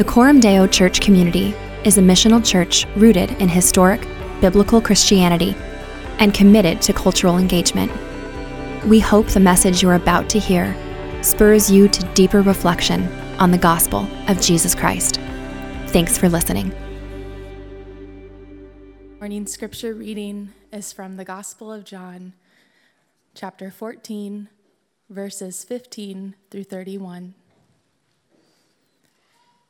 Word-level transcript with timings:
The 0.00 0.06
Coram 0.06 0.40
Deo 0.40 0.66
Church 0.66 1.02
community 1.02 1.54
is 1.84 1.98
a 1.98 2.00
missional 2.00 2.42
church 2.42 2.86
rooted 2.96 3.32
in 3.32 3.50
historic, 3.50 4.00
biblical 4.40 4.80
Christianity 4.80 5.54
and 6.18 6.32
committed 6.32 6.80
to 6.80 6.94
cultural 6.94 7.36
engagement. 7.36 7.92
We 8.86 8.98
hope 8.98 9.26
the 9.26 9.40
message 9.40 9.82
you're 9.82 9.96
about 9.96 10.30
to 10.30 10.38
hear 10.38 10.74
spurs 11.20 11.70
you 11.70 11.86
to 11.86 12.02
deeper 12.14 12.40
reflection 12.40 13.08
on 13.38 13.50
the 13.50 13.58
gospel 13.58 14.08
of 14.26 14.40
Jesus 14.40 14.74
Christ. 14.74 15.20
Thanks 15.88 16.16
for 16.16 16.30
listening. 16.30 16.72
Morning 19.18 19.46
scripture 19.46 19.92
reading 19.92 20.54
is 20.72 20.94
from 20.94 21.18
the 21.18 21.26
Gospel 21.26 21.70
of 21.70 21.84
John, 21.84 22.32
chapter 23.34 23.70
14, 23.70 24.48
verses 25.10 25.62
15 25.62 26.36
through 26.50 26.64
31. 26.64 27.34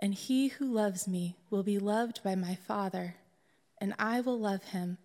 And 0.00 0.14
he 0.14 0.48
who 0.48 0.72
loves 0.72 1.08
me 1.08 1.36
will 1.50 1.62
be 1.62 1.78
loved 1.78 2.22
by 2.22 2.34
my 2.34 2.54
Father, 2.54 3.16
and 3.78 3.94
I 3.98 4.20
will 4.20 4.38
love 4.38 4.64
him 4.64 4.98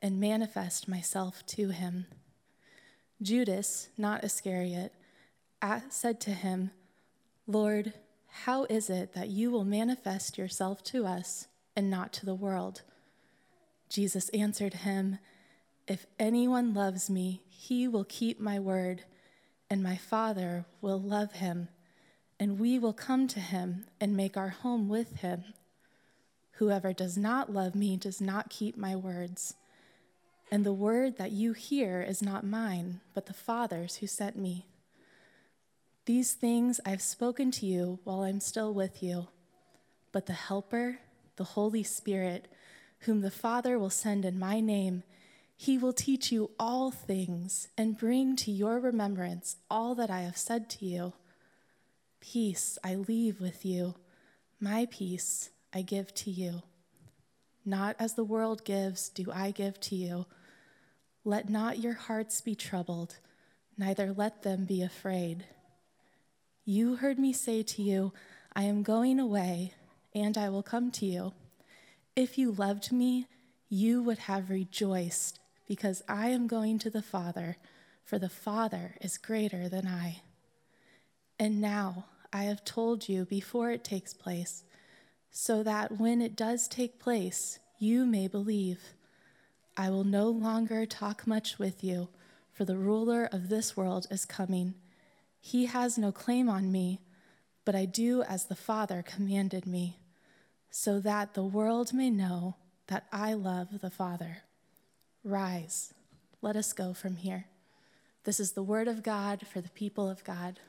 and 0.00 0.18
manifest 0.18 0.88
myself 0.88 1.46
to 1.46 1.68
him. 1.68 2.06
Judas, 3.20 3.88
not 3.96 4.24
Iscariot, 4.24 4.92
said 5.90 6.20
to 6.22 6.30
him, 6.30 6.72
Lord, 7.46 7.92
how 8.26 8.64
is 8.64 8.90
it 8.90 9.12
that 9.14 9.28
you 9.28 9.50
will 9.50 9.64
manifest 9.64 10.38
yourself 10.38 10.82
to 10.84 11.06
us 11.06 11.46
and 11.76 11.88
not 11.88 12.12
to 12.14 12.26
the 12.26 12.34
world? 12.34 12.82
Jesus 13.88 14.28
answered 14.30 14.74
him, 14.74 15.18
If 15.86 16.06
anyone 16.18 16.74
loves 16.74 17.08
me, 17.10 17.42
he 17.48 17.86
will 17.86 18.04
keep 18.04 18.40
my 18.40 18.58
word, 18.58 19.04
and 19.70 19.82
my 19.82 19.96
Father 19.96 20.64
will 20.80 21.00
love 21.00 21.34
him, 21.34 21.68
and 22.42 22.58
we 22.58 22.76
will 22.76 22.92
come 22.92 23.28
to 23.28 23.38
him 23.38 23.84
and 24.00 24.16
make 24.16 24.36
our 24.36 24.48
home 24.48 24.88
with 24.88 25.18
him. 25.18 25.44
Whoever 26.54 26.92
does 26.92 27.16
not 27.16 27.52
love 27.52 27.76
me 27.76 27.96
does 27.96 28.20
not 28.20 28.50
keep 28.50 28.76
my 28.76 28.96
words. 28.96 29.54
And 30.50 30.66
the 30.66 30.72
word 30.72 31.18
that 31.18 31.30
you 31.30 31.52
hear 31.52 32.02
is 32.02 32.20
not 32.20 32.44
mine, 32.44 33.00
but 33.14 33.26
the 33.26 33.32
Father's 33.32 33.98
who 33.98 34.08
sent 34.08 34.36
me. 34.36 34.66
These 36.06 36.32
things 36.32 36.80
I've 36.84 37.00
spoken 37.00 37.52
to 37.52 37.64
you 37.64 38.00
while 38.02 38.22
I'm 38.22 38.40
still 38.40 38.74
with 38.74 39.04
you. 39.04 39.28
But 40.10 40.26
the 40.26 40.32
Helper, 40.32 40.98
the 41.36 41.44
Holy 41.44 41.84
Spirit, 41.84 42.48
whom 43.02 43.20
the 43.20 43.30
Father 43.30 43.78
will 43.78 43.88
send 43.88 44.24
in 44.24 44.36
my 44.36 44.58
name, 44.58 45.04
he 45.56 45.78
will 45.78 45.92
teach 45.92 46.32
you 46.32 46.50
all 46.58 46.90
things 46.90 47.68
and 47.78 47.96
bring 47.96 48.34
to 48.34 48.50
your 48.50 48.80
remembrance 48.80 49.58
all 49.70 49.94
that 49.94 50.10
I 50.10 50.22
have 50.22 50.36
said 50.36 50.68
to 50.70 50.84
you. 50.84 51.12
Peace 52.22 52.78
I 52.84 52.94
leave 52.94 53.40
with 53.40 53.66
you, 53.66 53.96
my 54.60 54.86
peace 54.90 55.50
I 55.74 55.82
give 55.82 56.14
to 56.14 56.30
you. 56.30 56.62
Not 57.64 57.96
as 57.98 58.14
the 58.14 58.24
world 58.24 58.64
gives, 58.64 59.08
do 59.08 59.30
I 59.34 59.50
give 59.50 59.80
to 59.80 59.96
you. 59.96 60.26
Let 61.24 61.50
not 61.50 61.80
your 61.80 61.94
hearts 61.94 62.40
be 62.40 62.54
troubled, 62.54 63.16
neither 63.76 64.12
let 64.12 64.44
them 64.44 64.64
be 64.64 64.82
afraid. 64.82 65.44
You 66.64 66.94
heard 66.96 67.18
me 67.18 67.32
say 67.32 67.64
to 67.64 67.82
you, 67.82 68.12
I 68.54 68.62
am 68.62 68.84
going 68.84 69.18
away, 69.18 69.74
and 70.14 70.38
I 70.38 70.48
will 70.48 70.62
come 70.62 70.92
to 70.92 71.04
you. 71.04 71.32
If 72.14 72.38
you 72.38 72.52
loved 72.52 72.92
me, 72.92 73.26
you 73.68 74.00
would 74.00 74.18
have 74.18 74.48
rejoiced, 74.48 75.40
because 75.66 76.02
I 76.08 76.28
am 76.28 76.46
going 76.46 76.78
to 76.78 76.88
the 76.88 77.02
Father, 77.02 77.56
for 78.04 78.18
the 78.18 78.30
Father 78.30 78.94
is 79.00 79.18
greater 79.18 79.68
than 79.68 79.88
I. 79.88 80.22
And 81.36 81.60
now 81.60 82.06
I 82.32 82.44
have 82.44 82.64
told 82.64 83.08
you 83.08 83.24
before 83.24 83.70
it 83.70 83.84
takes 83.84 84.14
place, 84.14 84.64
so 85.30 85.62
that 85.62 85.98
when 85.98 86.22
it 86.22 86.34
does 86.34 86.66
take 86.66 86.98
place, 86.98 87.58
you 87.78 88.06
may 88.06 88.26
believe. 88.28 88.80
I 89.76 89.90
will 89.90 90.04
no 90.04 90.28
longer 90.28 90.86
talk 90.86 91.26
much 91.26 91.58
with 91.58 91.82
you, 91.82 92.08
for 92.52 92.64
the 92.64 92.76
ruler 92.76 93.28
of 93.32 93.48
this 93.48 93.76
world 93.76 94.06
is 94.10 94.24
coming. 94.24 94.74
He 95.40 95.66
has 95.66 95.98
no 95.98 96.12
claim 96.12 96.48
on 96.48 96.70
me, 96.70 97.00
but 97.64 97.74
I 97.74 97.84
do 97.84 98.22
as 98.22 98.46
the 98.46 98.54
Father 98.54 99.02
commanded 99.02 99.66
me, 99.66 99.98
so 100.70 101.00
that 101.00 101.34
the 101.34 101.44
world 101.44 101.92
may 101.92 102.10
know 102.10 102.56
that 102.86 103.06
I 103.12 103.34
love 103.34 103.80
the 103.80 103.90
Father. 103.90 104.38
Rise, 105.24 105.94
let 106.40 106.56
us 106.56 106.72
go 106.72 106.92
from 106.94 107.16
here. 107.16 107.46
This 108.24 108.38
is 108.38 108.52
the 108.52 108.62
word 108.62 108.88
of 108.88 109.02
God 109.02 109.46
for 109.46 109.60
the 109.60 109.70
people 109.70 110.08
of 110.08 110.24
God. 110.24 110.60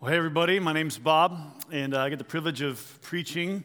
Well, 0.00 0.10
hey, 0.10 0.16
everybody, 0.16 0.58
my 0.60 0.72
name's 0.72 0.96
Bob, 0.96 1.38
and 1.70 1.92
uh, 1.92 2.00
I 2.00 2.08
get 2.08 2.16
the 2.16 2.24
privilege 2.24 2.62
of 2.62 2.98
preaching 3.02 3.64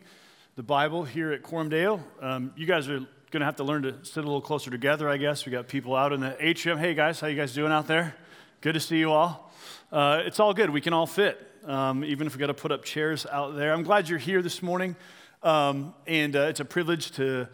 the 0.57 0.63
Bible 0.63 1.05
here 1.05 1.31
at 1.31 1.49
Deo. 1.69 2.03
Um, 2.21 2.51
you 2.57 2.65
guys 2.65 2.89
are 2.89 2.99
going 2.99 3.39
to 3.39 3.45
have 3.45 3.55
to 3.55 3.63
learn 3.63 3.83
to 3.83 4.03
sit 4.03 4.21
a 4.21 4.27
little 4.27 4.41
closer 4.41 4.69
together, 4.69 5.07
I 5.07 5.15
guess. 5.15 5.45
We 5.45 5.53
got 5.53 5.69
people 5.69 5.95
out 5.95 6.11
in 6.11 6.19
the 6.19 6.35
atrium. 6.45 6.77
Hey, 6.77 6.93
guys, 6.93 7.21
how 7.21 7.27
you 7.27 7.37
guys 7.37 7.53
doing 7.53 7.71
out 7.71 7.87
there? 7.87 8.17
Good 8.59 8.73
to 8.73 8.81
see 8.81 8.97
you 8.97 9.13
all 9.13 9.49
uh, 9.93 10.23
it's 10.25 10.41
all 10.41 10.53
good. 10.53 10.69
We 10.69 10.81
can 10.81 10.91
all 10.91 11.07
fit, 11.07 11.39
um, 11.63 12.03
even 12.03 12.27
if 12.27 12.35
we 12.35 12.39
got 12.39 12.47
to 12.47 12.53
put 12.53 12.73
up 12.73 12.83
chairs 12.83 13.25
out 13.31 13.55
there. 13.55 13.71
I'm 13.71 13.83
glad 13.83 14.09
you're 14.09 14.19
here 14.19 14.41
this 14.41 14.61
morning, 14.61 14.97
um, 15.41 15.93
and 16.05 16.35
uh, 16.35 16.47
it's 16.49 16.59
a 16.59 16.65
privilege 16.65 17.11
to 17.11 17.47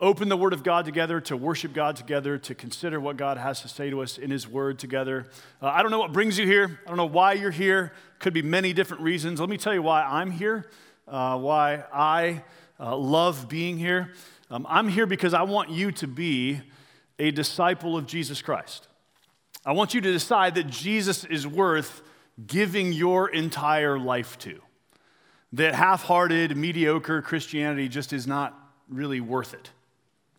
open 0.00 0.28
the 0.28 0.36
Word 0.36 0.52
of 0.52 0.62
God 0.62 0.84
together, 0.84 1.20
to 1.22 1.36
worship 1.36 1.72
God 1.72 1.96
together, 1.96 2.38
to 2.38 2.54
consider 2.54 2.98
what 2.98 3.16
God 3.16 3.36
has 3.36 3.60
to 3.62 3.68
say 3.68 3.90
to 3.90 4.00
us 4.00 4.18
in 4.18 4.30
His 4.30 4.48
Word 4.48 4.78
together. 4.78 5.26
Uh, 5.60 5.66
I 5.66 5.82
don't 5.82 5.90
know 5.90 5.98
what 5.98 6.12
brings 6.12 6.38
you 6.38 6.46
here. 6.46 6.80
I 6.84 6.88
don't 6.88 6.96
know 6.96 7.06
why 7.06 7.34
you're 7.34 7.50
here. 7.50 7.92
Could 8.18 8.32
be 8.32 8.42
many 8.42 8.72
different 8.72 9.02
reasons. 9.02 9.40
Let 9.40 9.48
me 9.48 9.58
tell 9.58 9.74
you 9.74 9.82
why 9.82 10.02
I'm 10.02 10.30
here, 10.30 10.70
uh, 11.06 11.38
why 11.38 11.84
I 11.92 12.42
uh, 12.78 12.96
love 12.96 13.48
being 13.48 13.76
here. 13.76 14.12
Um, 14.50 14.66
I'm 14.68 14.88
here 14.88 15.06
because 15.06 15.34
I 15.34 15.42
want 15.42 15.70
you 15.70 15.92
to 15.92 16.06
be 16.06 16.60
a 17.18 17.30
disciple 17.30 17.96
of 17.96 18.06
Jesus 18.06 18.40
Christ. 18.40 18.88
I 19.64 19.72
want 19.72 19.92
you 19.92 20.00
to 20.00 20.12
decide 20.12 20.54
that 20.54 20.68
Jesus 20.68 21.24
is 21.24 21.46
worth 21.46 22.02
giving 22.46 22.92
your 22.92 23.28
entire 23.28 23.98
life 23.98 24.38
to. 24.38 24.60
That 25.52 25.74
half 25.74 26.04
hearted, 26.04 26.56
mediocre 26.56 27.20
Christianity 27.20 27.88
just 27.88 28.12
is 28.12 28.26
not 28.26 28.56
really 28.88 29.20
worth 29.20 29.52
it. 29.52 29.70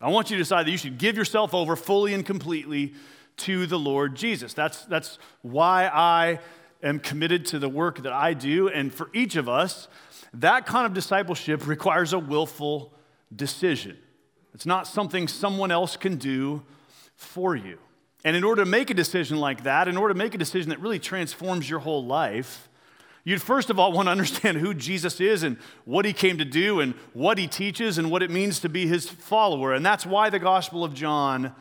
I 0.02 0.08
want 0.08 0.30
you 0.30 0.36
to 0.36 0.42
decide 0.42 0.66
that 0.66 0.70
you 0.72 0.76
should 0.76 0.98
give 0.98 1.16
yourself 1.16 1.54
over 1.54 1.76
fully 1.76 2.12
and 2.12 2.26
completely 2.26 2.94
to 3.38 3.66
the 3.66 3.78
Lord 3.78 4.16
Jesus. 4.16 4.52
That's, 4.52 4.84
that's 4.86 5.18
why 5.42 5.86
I 5.86 6.40
am 6.82 6.98
committed 6.98 7.46
to 7.46 7.60
the 7.60 7.68
work 7.68 8.02
that 8.02 8.12
I 8.12 8.34
do. 8.34 8.68
And 8.68 8.92
for 8.92 9.08
each 9.14 9.36
of 9.36 9.48
us, 9.48 9.86
that 10.34 10.66
kind 10.66 10.86
of 10.86 10.92
discipleship 10.92 11.66
requires 11.68 12.12
a 12.12 12.18
willful 12.18 12.92
decision. 13.34 13.96
It's 14.54 14.66
not 14.66 14.88
something 14.88 15.28
someone 15.28 15.70
else 15.70 15.96
can 15.96 16.16
do 16.16 16.62
for 17.14 17.54
you. 17.54 17.78
And 18.24 18.36
in 18.36 18.42
order 18.44 18.64
to 18.64 18.70
make 18.70 18.90
a 18.90 18.94
decision 18.94 19.38
like 19.38 19.62
that, 19.62 19.86
in 19.86 19.96
order 19.96 20.14
to 20.14 20.18
make 20.18 20.34
a 20.34 20.38
decision 20.38 20.70
that 20.70 20.80
really 20.80 20.98
transforms 20.98 21.70
your 21.70 21.78
whole 21.78 22.04
life, 22.04 22.68
you'd 23.24 23.42
first 23.42 23.70
of 23.70 23.78
all 23.78 23.92
want 23.92 24.06
to 24.06 24.10
understand 24.10 24.58
who 24.58 24.74
Jesus 24.74 25.20
is 25.20 25.42
and 25.42 25.56
what 25.84 26.04
he 26.04 26.12
came 26.12 26.38
to 26.38 26.44
do 26.44 26.80
and 26.80 26.94
what 27.12 27.38
he 27.38 27.46
teaches 27.46 27.98
and 27.98 28.10
what 28.10 28.22
it 28.22 28.30
means 28.30 28.60
to 28.60 28.68
be 28.68 28.86
his 28.86 29.08
follower. 29.08 29.72
And 29.72 29.84
that's 29.84 30.06
why 30.06 30.30
the 30.30 30.38
Gospel 30.38 30.84
of 30.84 30.94
John 30.94 31.54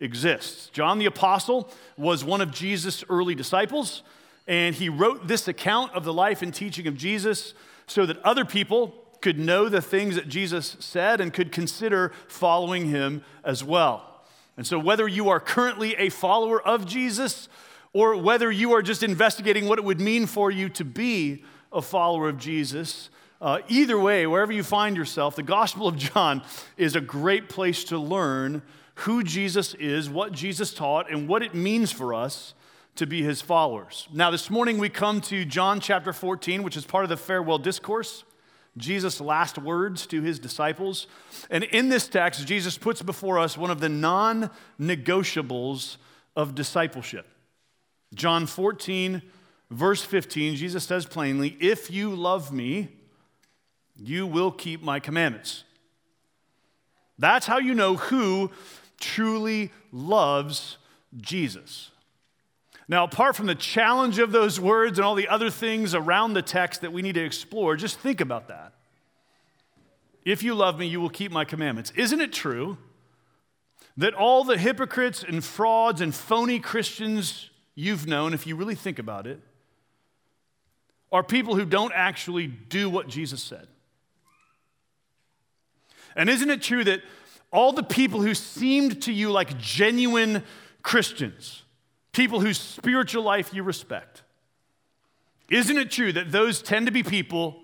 exists. 0.00 0.68
John 0.70 0.98
the 0.98 1.06
Apostle 1.06 1.70
was 1.96 2.24
one 2.24 2.40
of 2.40 2.50
Jesus' 2.50 3.04
early 3.08 3.34
disciples, 3.34 4.02
and 4.46 4.74
he 4.74 4.88
wrote 4.88 5.26
this 5.26 5.48
account 5.48 5.92
of 5.92 6.04
the 6.04 6.12
life 6.12 6.42
and 6.42 6.52
teaching 6.54 6.86
of 6.86 6.96
Jesus 6.96 7.54
so 7.86 8.06
that 8.06 8.22
other 8.22 8.44
people 8.44 8.94
could 9.20 9.38
know 9.38 9.68
the 9.68 9.80
things 9.80 10.14
that 10.14 10.28
Jesus 10.28 10.76
said 10.80 11.20
and 11.20 11.32
could 11.32 11.50
consider 11.50 12.12
following 12.28 12.90
him 12.90 13.24
as 13.42 13.64
well. 13.64 14.22
And 14.56 14.66
so, 14.66 14.78
whether 14.78 15.06
you 15.06 15.28
are 15.28 15.40
currently 15.40 15.94
a 15.96 16.08
follower 16.08 16.62
of 16.62 16.86
Jesus 16.86 17.48
or 17.96 18.14
whether 18.14 18.50
you 18.52 18.74
are 18.74 18.82
just 18.82 19.02
investigating 19.02 19.66
what 19.66 19.78
it 19.78 19.84
would 19.84 19.98
mean 19.98 20.26
for 20.26 20.50
you 20.50 20.68
to 20.68 20.84
be 20.84 21.42
a 21.72 21.80
follower 21.80 22.28
of 22.28 22.36
Jesus, 22.36 23.08
uh, 23.40 23.60
either 23.68 23.98
way, 23.98 24.26
wherever 24.26 24.52
you 24.52 24.62
find 24.62 24.98
yourself, 24.98 25.34
the 25.34 25.42
Gospel 25.42 25.88
of 25.88 25.96
John 25.96 26.42
is 26.76 26.94
a 26.94 27.00
great 27.00 27.48
place 27.48 27.84
to 27.84 27.98
learn 27.98 28.60
who 28.96 29.24
Jesus 29.24 29.72
is, 29.72 30.10
what 30.10 30.32
Jesus 30.32 30.74
taught, 30.74 31.10
and 31.10 31.26
what 31.26 31.42
it 31.42 31.54
means 31.54 31.90
for 31.90 32.12
us 32.12 32.52
to 32.96 33.06
be 33.06 33.22
his 33.22 33.40
followers. 33.40 34.08
Now, 34.12 34.30
this 34.30 34.50
morning 34.50 34.76
we 34.76 34.90
come 34.90 35.22
to 35.22 35.46
John 35.46 35.80
chapter 35.80 36.12
14, 36.12 36.62
which 36.62 36.76
is 36.76 36.84
part 36.84 37.04
of 37.04 37.08
the 37.08 37.16
farewell 37.16 37.56
discourse, 37.56 38.24
Jesus' 38.76 39.22
last 39.22 39.56
words 39.56 40.06
to 40.08 40.20
his 40.20 40.38
disciples. 40.38 41.06
And 41.48 41.64
in 41.64 41.88
this 41.88 42.08
text, 42.08 42.46
Jesus 42.46 42.76
puts 42.76 43.00
before 43.00 43.38
us 43.38 43.56
one 43.56 43.70
of 43.70 43.80
the 43.80 43.88
non 43.88 44.50
negotiables 44.78 45.96
of 46.36 46.54
discipleship. 46.54 47.26
John 48.14 48.46
14, 48.46 49.22
verse 49.70 50.02
15, 50.02 50.56
Jesus 50.56 50.84
says 50.84 51.06
plainly, 51.06 51.56
If 51.60 51.90
you 51.90 52.14
love 52.14 52.52
me, 52.52 52.88
you 53.96 54.26
will 54.26 54.50
keep 54.50 54.82
my 54.82 55.00
commandments. 55.00 55.64
That's 57.18 57.46
how 57.46 57.58
you 57.58 57.74
know 57.74 57.96
who 57.96 58.50
truly 59.00 59.70
loves 59.90 60.78
Jesus. 61.16 61.90
Now, 62.88 63.04
apart 63.04 63.34
from 63.34 63.46
the 63.46 63.54
challenge 63.54 64.18
of 64.18 64.30
those 64.30 64.60
words 64.60 64.98
and 64.98 65.04
all 65.04 65.16
the 65.16 65.28
other 65.28 65.50
things 65.50 65.94
around 65.94 66.34
the 66.34 66.42
text 66.42 66.82
that 66.82 66.92
we 66.92 67.02
need 67.02 67.16
to 67.16 67.24
explore, 67.24 67.74
just 67.74 67.98
think 67.98 68.20
about 68.20 68.48
that. 68.48 68.74
If 70.24 70.42
you 70.42 70.54
love 70.54 70.78
me, 70.78 70.86
you 70.86 71.00
will 71.00 71.10
keep 71.10 71.32
my 71.32 71.44
commandments. 71.44 71.92
Isn't 71.96 72.20
it 72.20 72.32
true 72.32 72.78
that 73.96 74.14
all 74.14 74.44
the 74.44 74.58
hypocrites 74.58 75.24
and 75.26 75.42
frauds 75.42 76.00
and 76.00 76.14
phony 76.14 76.60
Christians 76.60 77.50
you've 77.76 78.08
known, 78.08 78.34
if 78.34 78.46
you 78.46 78.56
really 78.56 78.74
think 78.74 78.98
about 78.98 79.28
it, 79.28 79.40
are 81.12 81.22
people 81.22 81.54
who 81.54 81.64
don't 81.64 81.92
actually 81.94 82.48
do 82.48 82.90
what 82.90 83.06
Jesus 83.06 83.40
said? 83.40 83.68
And 86.16 86.28
isn't 86.28 86.50
it 86.50 86.62
true 86.62 86.82
that 86.82 87.02
all 87.52 87.72
the 87.72 87.84
people 87.84 88.22
who 88.22 88.34
seemed 88.34 89.02
to 89.02 89.12
you 89.12 89.30
like 89.30 89.56
genuine 89.58 90.42
Christians, 90.82 91.62
people 92.12 92.40
whose 92.40 92.58
spiritual 92.58 93.22
life 93.22 93.54
you 93.54 93.62
respect, 93.62 94.22
isn't 95.48 95.76
it 95.76 95.90
true 95.90 96.12
that 96.12 96.32
those 96.32 96.60
tend 96.60 96.86
to 96.86 96.92
be 96.92 97.02
people 97.02 97.62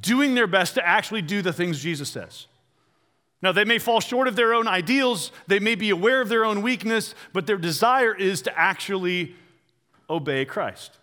doing 0.00 0.34
their 0.34 0.46
best 0.46 0.74
to 0.74 0.86
actually 0.86 1.22
do 1.22 1.42
the 1.42 1.52
things 1.52 1.82
Jesus 1.82 2.08
says? 2.08 2.46
Now, 3.42 3.52
they 3.52 3.64
may 3.64 3.78
fall 3.78 4.00
short 4.00 4.28
of 4.28 4.36
their 4.36 4.54
own 4.54 4.66
ideals, 4.66 5.30
they 5.46 5.58
may 5.58 5.74
be 5.74 5.90
aware 5.90 6.20
of 6.20 6.28
their 6.28 6.44
own 6.44 6.62
weakness, 6.62 7.14
but 7.32 7.46
their 7.46 7.58
desire 7.58 8.14
is 8.14 8.42
to 8.42 8.58
actually 8.58 9.34
obey 10.08 10.44
Christ. 10.44 10.98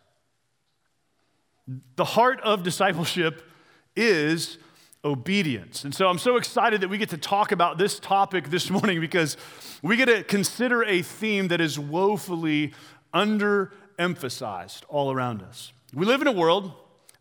The 1.96 2.06
heart 2.06 2.42
of 2.42 2.64
discipleship 2.64 3.48
is 3.96 4.58
obedience. 5.06 5.84
And 5.84 5.94
so 5.94 6.08
I'm 6.08 6.18
so 6.18 6.38
excited 6.38 6.82
that 6.82 6.88
we 6.88 6.98
get 6.98 7.10
to 7.10 7.18
talk 7.18 7.52
about 7.52 7.78
this 7.78 8.00
topic 8.00 8.50
this 8.50 8.70
morning 8.70 9.00
because 9.00 9.38
we 9.82 9.98
get 9.98 10.06
to 10.06 10.24
consider 10.24 10.84
a 10.84 11.02
theme 11.02 11.50
that 11.50 11.62
is 11.62 11.78
woefully 11.78 12.74
underemphasized 13.14 14.84
all 14.88 15.12
around 15.12 15.42
us. 15.42 15.74
We 15.94 16.06
live 16.06 16.22
in 16.22 16.28
a 16.28 16.32
world 16.32 16.72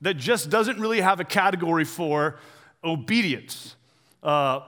that 0.01 0.15
just 0.15 0.49
doesn't 0.49 0.81
really 0.81 1.01
have 1.01 1.21
a 1.21 1.25
category 1.25 1.85
for 1.85 2.39
obedience. 2.83 3.77
Uh, 4.23 4.61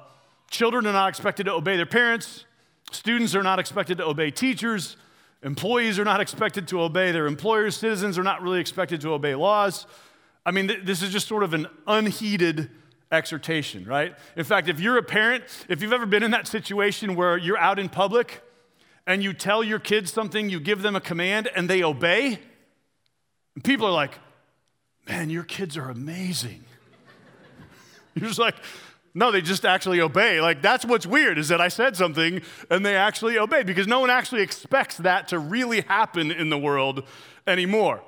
children 0.51 0.87
are 0.87 0.93
not 0.93 1.09
expected 1.09 1.45
to 1.47 1.53
obey 1.53 1.77
their 1.77 1.87
parents, 1.87 2.45
students 2.91 3.35
are 3.35 3.43
not 3.43 3.59
expected 3.59 3.99
to 3.99 4.05
obey 4.05 4.31
teachers, 4.31 4.97
employees 5.43 5.99
are 5.99 6.05
not 6.05 6.21
expected 6.21 6.69
to 6.69 6.81
obey 6.81 7.13
their 7.13 7.27
employers, 7.27 7.77
citizens 7.77 8.19
are 8.19 8.23
not 8.23 8.43
really 8.43 8.61
expected 8.61 9.01
to 9.03 9.13
obey 9.13 9.35
laws. 9.35 9.87
I 10.47 10.51
mean, 10.51 10.69
th- 10.69 10.85
this 10.85 11.03
is 11.03 11.11
just 11.11 11.29
sort 11.29 11.43
of 11.43 11.55
an 11.55 11.67
unheeded 11.87 12.71
exhortation, 13.11 13.85
right? 13.85 14.15
In 14.37 14.45
fact, 14.45 14.69
if 14.69 14.81
you're 14.81 14.99
a 14.99 15.03
parent, 15.03 15.45
if 15.69 15.83
you've 15.83 15.93
ever 15.93 16.07
been 16.07 16.23
in 16.23 16.31
that 16.33 16.47
situation 16.47 17.15
where 17.15 17.37
you're 17.37 17.59
out 17.59 17.79
in 17.79 17.89
public 17.89 18.43
and 19.07 19.23
you 19.23 19.33
tell 19.33 19.63
your 19.63 19.79
kids 19.79 20.13
something, 20.13 20.49
you 20.49 20.61
give 20.61 20.83
them 20.83 20.97
a 20.97 21.01
command, 21.01 21.49
and 21.55 21.69
they 21.69 21.83
obey, 21.83 22.39
people 23.63 23.87
are 23.87 23.93
like, 23.93 24.19
man, 25.07 25.31
your 25.31 25.45
kids 25.45 25.77
are 25.77 25.91
amazing. 25.91 26.65
You're 28.15 28.29
just 28.29 28.39
like, 28.39 28.55
no, 29.15 29.31
they 29.31 29.41
just 29.41 29.65
actually 29.65 30.01
obey. 30.01 30.41
Like, 30.41 30.61
that's 30.61 30.85
what's 30.85 31.07
weird 31.07 31.39
is 31.39 31.49
that 31.49 31.61
I 31.61 31.69
said 31.69 31.97
something 31.97 32.43
and 32.69 32.85
they 32.85 32.97
actually 32.97 33.39
obey 33.39 33.63
because 33.63 33.87
no 33.87 34.01
one 34.01 34.11
actually 34.11 34.43
expects 34.43 34.97
that 34.99 35.29
to 35.29 35.39
really 35.39 35.83
happen 35.83 36.33
in 36.33 36.51
the 36.51 36.59
world 36.59 37.05
anymore. 37.47 38.03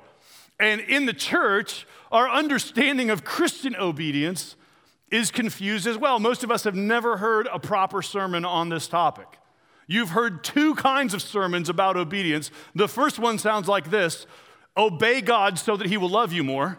And 0.59 0.81
in 0.81 1.07
the 1.07 1.13
church, 1.13 1.87
our 2.11 2.29
understanding 2.29 3.11
of 3.11 3.25
Christian 3.25 3.77
obedience 3.77 4.57
is 5.11 5.31
confused 5.31 5.87
as 5.87 5.97
well. 5.97 6.19
Most 6.19 6.43
of 6.43 6.51
us 6.51 6.65
have 6.65 6.75
never 6.75 7.19
heard 7.19 7.47
a 7.53 7.61
proper 7.61 8.03
sermon 8.03 8.45
on 8.45 8.69
this 8.69 8.89
topic. 8.89 9.27
You've 9.87 10.11
heard 10.11 10.43
two 10.43 10.75
kinds 10.75 11.15
of 11.15 11.23
sermons 11.23 11.69
about 11.69 11.97
obedience. 11.97 12.51
The 12.75 12.89
first 12.89 13.21
one 13.21 13.39
sounds 13.39 13.69
like 13.69 13.91
this 13.91 14.27
obey 14.77 15.21
God 15.21 15.59
so 15.59 15.77
that 15.77 15.87
he 15.87 15.97
will 15.97 16.09
love 16.09 16.33
you 16.33 16.43
more. 16.43 16.79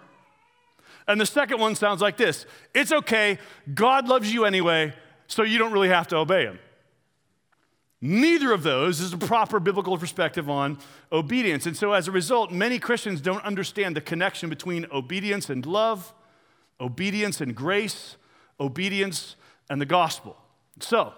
And 1.08 1.22
the 1.22 1.26
second 1.26 1.60
one 1.60 1.76
sounds 1.76 2.02
like 2.02 2.18
this 2.18 2.46
it's 2.74 2.92
okay, 2.92 3.40
God 3.74 4.08
loves 4.08 4.34
you 4.34 4.46
anyway, 4.46 4.94
so 5.28 5.44
you 5.44 5.58
don't 5.58 5.72
really 5.72 5.90
have 5.90 6.08
to 6.10 6.18
obey 6.18 6.44
him. 6.44 6.60
Neither 8.00 8.52
of 8.52 8.62
those 8.62 9.00
is 9.00 9.14
a 9.14 9.18
proper 9.18 9.60
biblical 9.60 9.98
perspective 9.98 10.50
on 10.50 10.78
obedience. 11.12 11.66
And 11.66 11.76
so, 11.76 11.94
as 11.94 12.08
a 12.08 12.12
result, 12.12 12.52
many 12.52 12.78
Christians 12.78 13.22
don't 13.22 13.44
understand 13.44 13.96
the 13.96 14.02
connection 14.02 14.50
between 14.50 14.86
obedience 14.92 15.50
and 15.50 15.66
love 15.66 16.14
obedience 16.80 17.42
and 17.42 17.56
grace, 17.56 18.18
obedience 18.60 19.36
and 19.70 19.82
the 19.82 19.86
gospel. 19.86 20.38
So, 20.80 21.14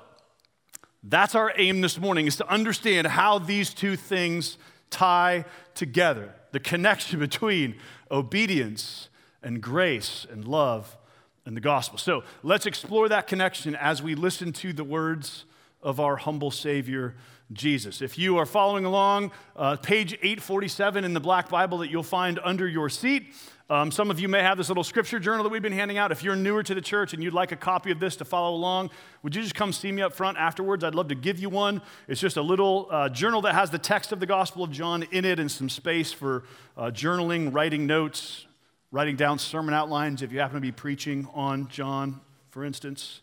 that's 1.03 1.35
our 1.35 1.53
aim 1.57 1.81
this 1.81 1.97
morning 1.97 2.27
is 2.27 2.35
to 2.37 2.47
understand 2.47 3.07
how 3.07 3.39
these 3.39 3.73
two 3.73 3.95
things 3.95 4.57
tie 4.89 5.45
together. 5.75 6.33
The 6.51 6.59
connection 6.59 7.19
between 7.27 7.75
obedience 8.11 9.08
and 9.43 9.61
grace 9.61 10.25
and 10.29 10.45
love 10.45 10.97
and 11.45 11.55
the 11.55 11.61
gospel. 11.61 11.97
So, 11.97 12.23
let's 12.43 12.65
explore 12.65 13.09
that 13.09 13.27
connection 13.27 13.75
as 13.75 14.03
we 14.03 14.15
listen 14.15 14.51
to 14.53 14.73
the 14.73 14.83
words 14.83 15.45
of 15.81 15.99
our 15.99 16.17
humble 16.17 16.51
Savior, 16.51 17.15
Jesus. 17.51 18.01
If 18.01 18.17
you 18.17 18.37
are 18.37 18.45
following 18.45 18.85
along, 18.85 19.31
uh, 19.55 19.77
page 19.77 20.13
847 20.13 21.03
in 21.03 21.13
the 21.13 21.19
Black 21.19 21.49
Bible 21.49 21.79
that 21.79 21.89
you'll 21.89 22.03
find 22.03 22.39
under 22.43 22.67
your 22.67 22.89
seat, 22.89 23.33
um, 23.71 23.91
some 23.91 24.09
of 24.09 24.19
you 24.19 24.27
may 24.27 24.41
have 24.41 24.57
this 24.57 24.67
little 24.67 24.83
scripture 24.83 25.19
journal 25.19 25.43
that 25.43 25.49
we've 25.49 25.61
been 25.61 25.71
handing 25.71 25.99
out. 25.99 26.11
If 26.11 26.23
you're 26.23 26.35
newer 26.35 26.63
to 26.63 26.73
the 26.73 26.81
church 26.81 27.13
and 27.13 27.23
you'd 27.23 27.35
like 27.35 27.51
a 27.51 27.55
copy 27.55 27.91
of 27.91 27.99
this 27.99 28.15
to 28.15 28.25
follow 28.25 28.55
along, 28.55 28.89
would 29.21 29.35
you 29.35 29.43
just 29.43 29.53
come 29.53 29.71
see 29.71 29.91
me 29.91 30.01
up 30.01 30.13
front 30.15 30.39
afterwards? 30.39 30.83
I'd 30.83 30.95
love 30.95 31.09
to 31.09 31.15
give 31.15 31.37
you 31.37 31.49
one. 31.49 31.83
It's 32.07 32.19
just 32.19 32.35
a 32.35 32.41
little 32.41 32.87
uh, 32.89 33.09
journal 33.09 33.41
that 33.43 33.53
has 33.53 33.69
the 33.69 33.77
text 33.77 34.11
of 34.11 34.19
the 34.19 34.25
Gospel 34.25 34.63
of 34.63 34.71
John 34.71 35.03
in 35.11 35.23
it 35.23 35.39
and 35.39 35.51
some 35.51 35.69
space 35.69 36.11
for 36.11 36.45
uh, 36.75 36.89
journaling, 36.89 37.53
writing 37.53 37.85
notes, 37.85 38.47
writing 38.91 39.15
down 39.15 39.39
sermon 39.39 39.73
outlines 39.73 40.21
if 40.21 40.31
you 40.31 40.39
happen 40.39 40.55
to 40.55 40.61
be 40.61 40.71
preaching 40.71 41.27
on 41.33 41.67
John, 41.67 42.21
for 42.51 42.63
instance. 42.63 43.21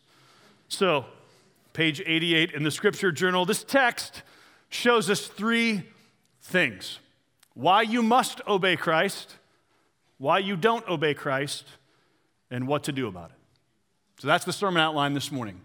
So, 0.68 1.06
page 1.73 2.02
88 2.04 2.52
in 2.52 2.62
the 2.62 2.70
scripture 2.70 3.12
journal, 3.12 3.44
this 3.44 3.64
text 3.64 4.23
shows 4.68 5.11
us 5.11 5.26
three 5.26 5.85
things 6.40 6.99
why 7.54 7.82
you 7.82 8.02
must 8.02 8.40
obey 8.46 8.76
Christ 8.76 9.37
why 10.18 10.38
you 10.38 10.56
don't 10.56 10.87
obey 10.88 11.14
Christ, 11.14 11.64
and 12.50 12.66
what 12.66 12.85
to 12.85 12.92
do 12.92 13.06
about 13.06 13.30
it. 13.30 13.37
So 14.20 14.28
that's 14.28 14.44
the 14.44 14.52
sermon 14.52 14.80
outline 14.80 15.14
this 15.14 15.30
morning. 15.30 15.61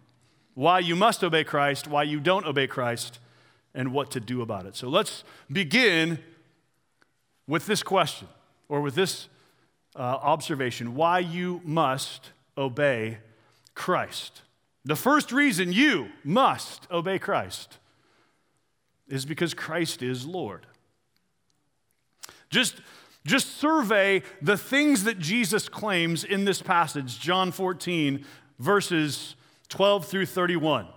Why 0.55 0.79
you 0.79 0.96
must 0.96 1.24
obey 1.24 1.43
Christ, 1.43 1.88
why 1.88 2.03
you 2.03 2.20
don't 2.20 2.46
obey 2.46 2.67
Christ, 2.67 3.20
and 3.74 3.93
what 3.93 4.12
to 4.12 4.20
do 4.20 4.41
about 4.41 4.65
it. 4.65 4.75
So 4.75 4.89
let's 4.89 5.24
begin 5.50 6.20
with 7.48 7.65
this 7.65 7.81
question, 7.81 8.27
or 8.67 8.81
with 8.81 8.96
this 8.96 9.29
uh, 9.95 10.00
observation 10.00 10.95
why 10.95 11.19
you 11.19 11.62
must 11.63 12.31
obey 12.57 13.17
Christ. 13.74 14.41
The 14.86 14.95
first 14.95 15.31
reason 15.31 15.71
you 15.71 16.10
must 16.24 16.89
obey 16.91 17.19
Christ 17.19 17.77
is 19.07 19.25
because 19.25 19.53
Christ 19.53 20.01
is 20.01 20.25
Lord. 20.25 20.65
Just 22.50 22.81
just 23.25 23.57
survey 23.57 24.24
the 24.41 24.57
things 24.57 25.03
that 25.03 25.19
Jesus 25.19 25.69
claims 25.69 26.24
in 26.24 26.45
this 26.45 26.62
passage, 26.62 27.19
John 27.19 27.51
14, 27.51 28.25
verses 28.57 29.36
12 29.69 30.05
through 30.05 30.25
31. 30.25 30.88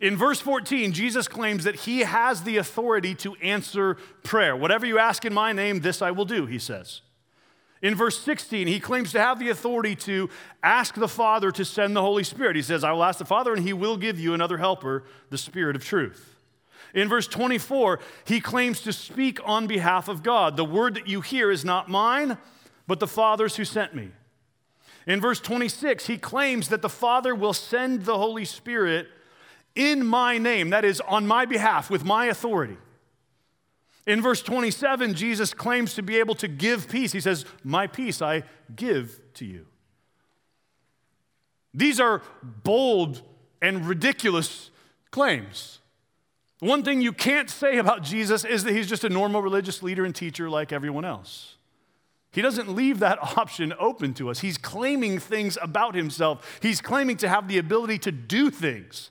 In 0.00 0.16
verse 0.16 0.40
14, 0.40 0.92
Jesus 0.92 1.28
claims 1.28 1.64
that 1.64 1.76
he 1.76 2.00
has 2.00 2.42
the 2.42 2.58
authority 2.58 3.14
to 3.16 3.34
answer 3.36 3.96
prayer. 4.22 4.54
Whatever 4.54 4.86
you 4.86 4.98
ask 4.98 5.24
in 5.24 5.32
my 5.32 5.52
name, 5.52 5.80
this 5.80 6.02
I 6.02 6.10
will 6.10 6.24
do, 6.24 6.46
he 6.46 6.58
says. 6.58 7.00
In 7.82 7.94
verse 7.94 8.18
16, 8.20 8.66
he 8.66 8.78
claims 8.78 9.12
to 9.12 9.20
have 9.20 9.38
the 9.38 9.48
authority 9.48 9.96
to 9.96 10.28
ask 10.62 10.94
the 10.94 11.08
Father 11.08 11.50
to 11.52 11.64
send 11.64 11.96
the 11.96 12.02
Holy 12.02 12.24
Spirit. 12.24 12.56
He 12.56 12.62
says, 12.62 12.84
I 12.84 12.92
will 12.92 13.04
ask 13.04 13.18
the 13.18 13.24
Father, 13.24 13.54
and 13.54 13.62
he 13.62 13.72
will 13.72 13.96
give 13.96 14.20
you 14.20 14.34
another 14.34 14.58
helper, 14.58 15.04
the 15.30 15.38
Spirit 15.38 15.76
of 15.76 15.84
truth. 15.84 16.36
In 16.92 17.08
verse 17.08 17.26
24, 17.26 18.00
he 18.24 18.40
claims 18.40 18.80
to 18.82 18.92
speak 18.92 19.38
on 19.44 19.66
behalf 19.66 20.08
of 20.08 20.22
God. 20.22 20.56
The 20.56 20.64
word 20.64 20.94
that 20.94 21.08
you 21.08 21.22
hear 21.22 21.50
is 21.50 21.64
not 21.64 21.88
mine, 21.88 22.36
but 22.86 23.00
the 23.00 23.06
Father's 23.06 23.56
who 23.56 23.64
sent 23.64 23.94
me. 23.94 24.10
In 25.06 25.20
verse 25.20 25.40
26, 25.40 26.06
he 26.06 26.18
claims 26.18 26.68
that 26.68 26.82
the 26.82 26.88
Father 26.88 27.34
will 27.34 27.54
send 27.54 28.04
the 28.04 28.18
Holy 28.18 28.44
Spirit 28.44 29.08
in 29.74 30.04
my 30.04 30.36
name, 30.36 30.70
that 30.70 30.84
is, 30.84 31.00
on 31.02 31.26
my 31.26 31.46
behalf, 31.46 31.88
with 31.88 32.04
my 32.04 32.26
authority. 32.26 32.76
In 34.06 34.22
verse 34.22 34.42
27, 34.42 35.14
Jesus 35.14 35.54
claims 35.54 35.94
to 35.94 36.02
be 36.02 36.18
able 36.18 36.34
to 36.36 36.48
give 36.48 36.88
peace. 36.88 37.12
He 37.12 37.20
says, 37.20 37.44
My 37.62 37.86
peace 37.86 38.22
I 38.22 38.44
give 38.74 39.20
to 39.34 39.44
you. 39.44 39.66
These 41.74 42.00
are 42.00 42.22
bold 42.42 43.22
and 43.62 43.86
ridiculous 43.86 44.70
claims. 45.10 45.80
The 46.60 46.66
one 46.66 46.82
thing 46.82 47.00
you 47.00 47.12
can't 47.12 47.48
say 47.48 47.78
about 47.78 48.02
Jesus 48.02 48.44
is 48.44 48.64
that 48.64 48.72
he's 48.72 48.88
just 48.88 49.04
a 49.04 49.08
normal 49.08 49.42
religious 49.42 49.82
leader 49.82 50.04
and 50.04 50.14
teacher 50.14 50.50
like 50.50 50.72
everyone 50.72 51.04
else. 51.04 51.56
He 52.32 52.42
doesn't 52.42 52.68
leave 52.74 53.00
that 53.00 53.18
option 53.36 53.72
open 53.78 54.14
to 54.14 54.30
us. 54.30 54.40
He's 54.40 54.58
claiming 54.58 55.18
things 55.18 55.58
about 55.60 55.94
himself. 55.94 56.58
He's 56.60 56.80
claiming 56.80 57.16
to 57.18 57.28
have 57.28 57.48
the 57.48 57.58
ability 57.58 57.98
to 58.00 58.12
do 58.12 58.50
things 58.50 59.10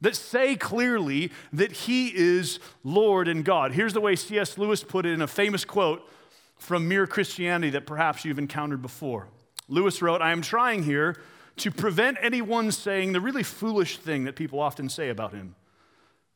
that 0.00 0.16
say 0.16 0.54
clearly 0.56 1.32
that 1.52 1.72
he 1.72 2.08
is 2.14 2.60
Lord 2.84 3.28
and 3.28 3.44
God. 3.44 3.72
Here's 3.72 3.94
the 3.94 4.00
way 4.00 4.16
C.S. 4.16 4.58
Lewis 4.58 4.84
put 4.84 5.06
it 5.06 5.12
in 5.12 5.22
a 5.22 5.26
famous 5.26 5.64
quote 5.64 6.08
from 6.56 6.88
Mere 6.88 7.06
Christianity 7.06 7.70
that 7.70 7.86
perhaps 7.86 8.24
you've 8.24 8.38
encountered 8.38 8.82
before. 8.82 9.28
Lewis 9.68 10.00
wrote, 10.00 10.22
I 10.22 10.32
am 10.32 10.42
trying 10.42 10.82
here 10.84 11.20
to 11.56 11.70
prevent 11.70 12.18
anyone 12.20 12.70
saying 12.70 13.12
the 13.12 13.20
really 13.20 13.42
foolish 13.42 13.98
thing 13.98 14.24
that 14.24 14.36
people 14.36 14.60
often 14.60 14.88
say 14.88 15.08
about 15.08 15.32
him. 15.32 15.54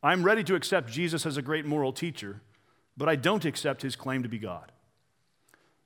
I'm 0.03 0.25
ready 0.25 0.43
to 0.45 0.55
accept 0.57 0.91
Jesus 0.91 1.25
as 1.25 1.37
a 1.37 1.43
great 1.43 1.65
moral 1.65 1.93
teacher, 1.93 2.41
but 2.97 3.09
I 3.09 3.17
don't 3.17 3.45
accept 3.45 3.83
his 3.83 3.95
claim 3.95 4.23
to 4.25 4.29
be 4.29 4.39
God. 4.39 4.73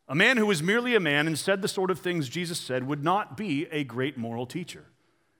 A 0.08 0.14
man 0.14 0.36
who 0.36 0.46
was 0.46 0.62
merely 0.62 0.94
a 0.94 1.00
man 1.00 1.26
and 1.26 1.38
said 1.38 1.60
the 1.60 1.68
sort 1.68 1.90
of 1.90 1.98
things 1.98 2.28
Jesus 2.28 2.58
said 2.58 2.86
would 2.86 3.04
not 3.04 3.36
be 3.36 3.66
a 3.70 3.84
great 3.84 4.16
moral 4.16 4.46
teacher. 4.46 4.86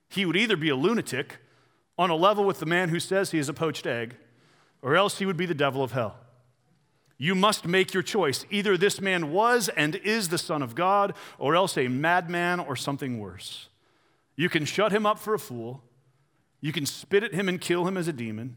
He 0.08 0.26
would 0.26 0.36
either 0.36 0.56
be 0.56 0.68
a 0.68 0.76
lunatic 0.76 1.38
on 1.98 2.10
a 2.10 2.16
level 2.16 2.44
with 2.44 2.60
the 2.60 2.66
man 2.66 2.88
who 2.90 3.00
says 3.00 3.30
he 3.30 3.38
is 3.38 3.48
a 3.48 3.54
poached 3.54 3.86
egg, 3.86 4.16
or 4.82 4.96
else 4.96 5.18
he 5.18 5.26
would 5.26 5.36
be 5.36 5.46
the 5.46 5.54
devil 5.54 5.82
of 5.82 5.92
hell. 5.92 6.16
You 7.18 7.34
must 7.34 7.66
make 7.66 7.94
your 7.94 8.02
choice. 8.02 8.44
Either 8.50 8.76
this 8.76 9.00
man 9.00 9.32
was 9.32 9.70
and 9.70 9.94
is 9.96 10.28
the 10.28 10.38
Son 10.38 10.62
of 10.62 10.74
God, 10.74 11.14
or 11.38 11.56
else 11.56 11.78
a 11.78 11.88
madman 11.88 12.60
or 12.60 12.76
something 12.76 13.18
worse. 13.18 13.68
You 14.36 14.50
can 14.50 14.66
shut 14.66 14.92
him 14.92 15.06
up 15.06 15.18
for 15.18 15.32
a 15.32 15.38
fool, 15.38 15.82
you 16.60 16.72
can 16.72 16.86
spit 16.86 17.22
at 17.22 17.34
him 17.34 17.48
and 17.48 17.60
kill 17.60 17.86
him 17.86 17.96
as 17.96 18.08
a 18.08 18.12
demon, 18.12 18.56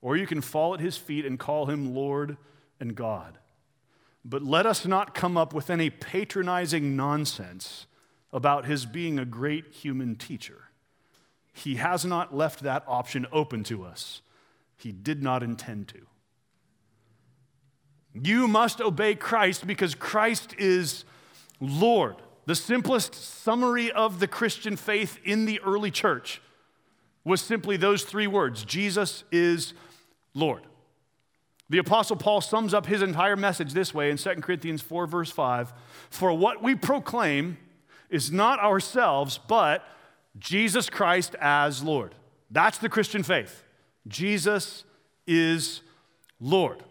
or 0.00 0.16
you 0.16 0.26
can 0.26 0.40
fall 0.40 0.74
at 0.74 0.80
his 0.80 0.96
feet 0.96 1.26
and 1.26 1.38
call 1.38 1.66
him 1.66 1.94
Lord 1.94 2.36
and 2.80 2.94
God. 2.94 3.38
But 4.24 4.42
let 4.42 4.66
us 4.66 4.86
not 4.86 5.14
come 5.14 5.36
up 5.36 5.52
with 5.52 5.68
any 5.68 5.90
patronizing 5.90 6.96
nonsense 6.96 7.86
about 8.32 8.66
his 8.66 8.86
being 8.86 9.18
a 9.18 9.24
great 9.24 9.72
human 9.72 10.16
teacher. 10.16 10.68
He 11.52 11.76
has 11.76 12.04
not 12.04 12.34
left 12.34 12.60
that 12.60 12.84
option 12.86 13.26
open 13.32 13.64
to 13.64 13.84
us. 13.84 14.22
He 14.76 14.92
did 14.92 15.22
not 15.22 15.42
intend 15.42 15.88
to. 15.88 16.06
You 18.14 18.48
must 18.48 18.80
obey 18.80 19.14
Christ 19.14 19.66
because 19.66 19.94
Christ 19.94 20.54
is 20.58 21.04
Lord. 21.60 22.16
The 22.46 22.54
simplest 22.54 23.14
summary 23.14 23.92
of 23.92 24.18
the 24.18 24.26
Christian 24.26 24.76
faith 24.76 25.18
in 25.24 25.44
the 25.44 25.60
early 25.60 25.90
church 25.90 26.42
was 27.24 27.40
simply 27.40 27.76
those 27.76 28.02
three 28.02 28.26
words 28.26 28.64
Jesus 28.64 29.24
is 29.30 29.74
Lord. 30.34 30.62
The 31.70 31.78
Apostle 31.78 32.16
Paul 32.16 32.40
sums 32.40 32.74
up 32.74 32.86
his 32.86 33.00
entire 33.00 33.36
message 33.36 33.72
this 33.72 33.94
way 33.94 34.10
in 34.10 34.18
2 34.18 34.34
Corinthians 34.42 34.82
4, 34.82 35.06
verse 35.06 35.30
5 35.30 35.72
For 36.10 36.32
what 36.32 36.62
we 36.62 36.74
proclaim 36.74 37.56
is 38.10 38.30
not 38.30 38.60
ourselves, 38.60 39.38
but 39.38 39.82
Jesus 40.38 40.88
Christ 40.88 41.34
as 41.40 41.82
Lord. 41.82 42.14
That's 42.50 42.78
the 42.78 42.88
Christian 42.88 43.22
faith. 43.22 43.64
Jesus 44.06 44.84
is 45.26 45.82
Lord. 46.40 46.82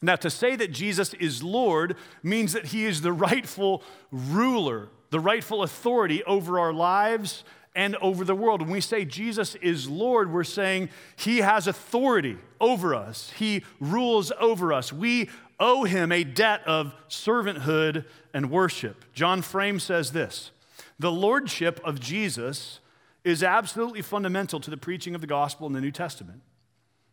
Now, 0.00 0.16
to 0.16 0.30
say 0.30 0.54
that 0.56 0.70
Jesus 0.70 1.14
is 1.14 1.42
Lord 1.42 1.96
means 2.22 2.52
that 2.52 2.66
he 2.66 2.84
is 2.84 3.00
the 3.00 3.12
rightful 3.12 3.82
ruler, 4.12 4.88
the 5.10 5.20
rightful 5.20 5.62
authority 5.62 6.22
over 6.24 6.58
our 6.58 6.72
lives 6.72 7.42
and 7.74 7.96
over 7.96 8.24
the 8.24 8.34
world. 8.34 8.60
When 8.60 8.70
we 8.70 8.80
say 8.80 9.04
Jesus 9.04 9.54
is 9.56 9.88
Lord, 9.88 10.32
we're 10.32 10.44
saying 10.44 10.90
he 11.16 11.38
has 11.38 11.66
authority 11.66 12.38
over 12.60 12.94
us, 12.94 13.32
he 13.36 13.64
rules 13.80 14.30
over 14.38 14.72
us. 14.72 14.92
We 14.92 15.30
owe 15.58 15.84
him 15.84 16.12
a 16.12 16.24
debt 16.24 16.60
of 16.66 16.94
servanthood 17.08 18.04
and 18.32 18.50
worship. 18.50 19.04
John 19.14 19.42
Frame 19.42 19.80
says 19.80 20.12
this 20.12 20.50
the 20.98 21.12
lordship 21.12 21.80
of 21.84 22.00
Jesus 22.00 22.80
is 23.24 23.42
absolutely 23.42 24.02
fundamental 24.02 24.60
to 24.60 24.70
the 24.70 24.76
preaching 24.76 25.14
of 25.14 25.20
the 25.20 25.26
gospel 25.26 25.66
in 25.66 25.72
the 25.72 25.80
New 25.80 25.90
Testament. 25.90 26.42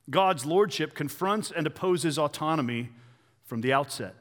God's 0.10 0.46
lordship 0.46 0.94
confronts 0.94 1.52
and 1.52 1.66
opposes 1.66 2.20
autonomy 2.20 2.90
from 3.46 3.62
the 3.62 3.72
outset. 3.72 4.16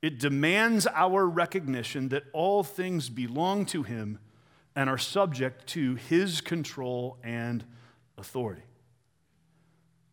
It 0.00 0.18
demands 0.18 0.86
our 0.94 1.26
recognition 1.26 2.08
that 2.10 2.24
all 2.32 2.62
things 2.62 3.08
belong 3.08 3.66
to 3.66 3.82
Him 3.82 4.18
and 4.74 4.88
are 4.88 4.98
subject 4.98 5.66
to 5.68 5.96
His 5.96 6.40
control 6.40 7.18
and 7.22 7.64
authority. 8.16 8.62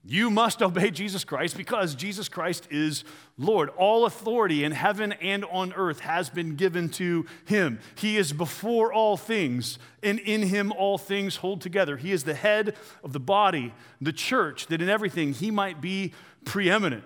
You 0.08 0.30
must 0.30 0.62
obey 0.62 0.92
Jesus 0.92 1.24
Christ 1.24 1.58
because 1.58 1.96
Jesus 1.96 2.30
Christ 2.30 2.68
is 2.70 3.04
Lord. 3.40 3.70
All 3.70 4.06
authority 4.06 4.64
in 4.64 4.72
heaven 4.72 5.14
and 5.14 5.44
on 5.46 5.74
earth 5.74 6.02
has 6.02 6.30
been 6.30 6.56
given 6.56 6.90
to 6.90 7.26
him. 7.46 7.80
He 7.96 8.16
is 8.18 8.32
before 8.32 8.94
all 8.94 9.18
things, 9.18 9.80
and 10.04 10.20
in 10.20 10.44
him 10.44 10.72
all 10.72 11.00
things 11.00 11.38
hold 11.38 11.62
together. 11.62 11.98
He 11.98 12.12
is 12.12 12.24
the 12.24 12.36
head 12.36 12.76
of 13.04 13.14
the 13.14 13.20
body, 13.20 13.74
the 14.00 14.14
church, 14.14 14.68
that 14.68 14.80
in 14.80 14.90
everything 14.90 15.34
he 15.34 15.50
might 15.50 15.82
be 15.82 16.14
preeminent. 16.46 17.04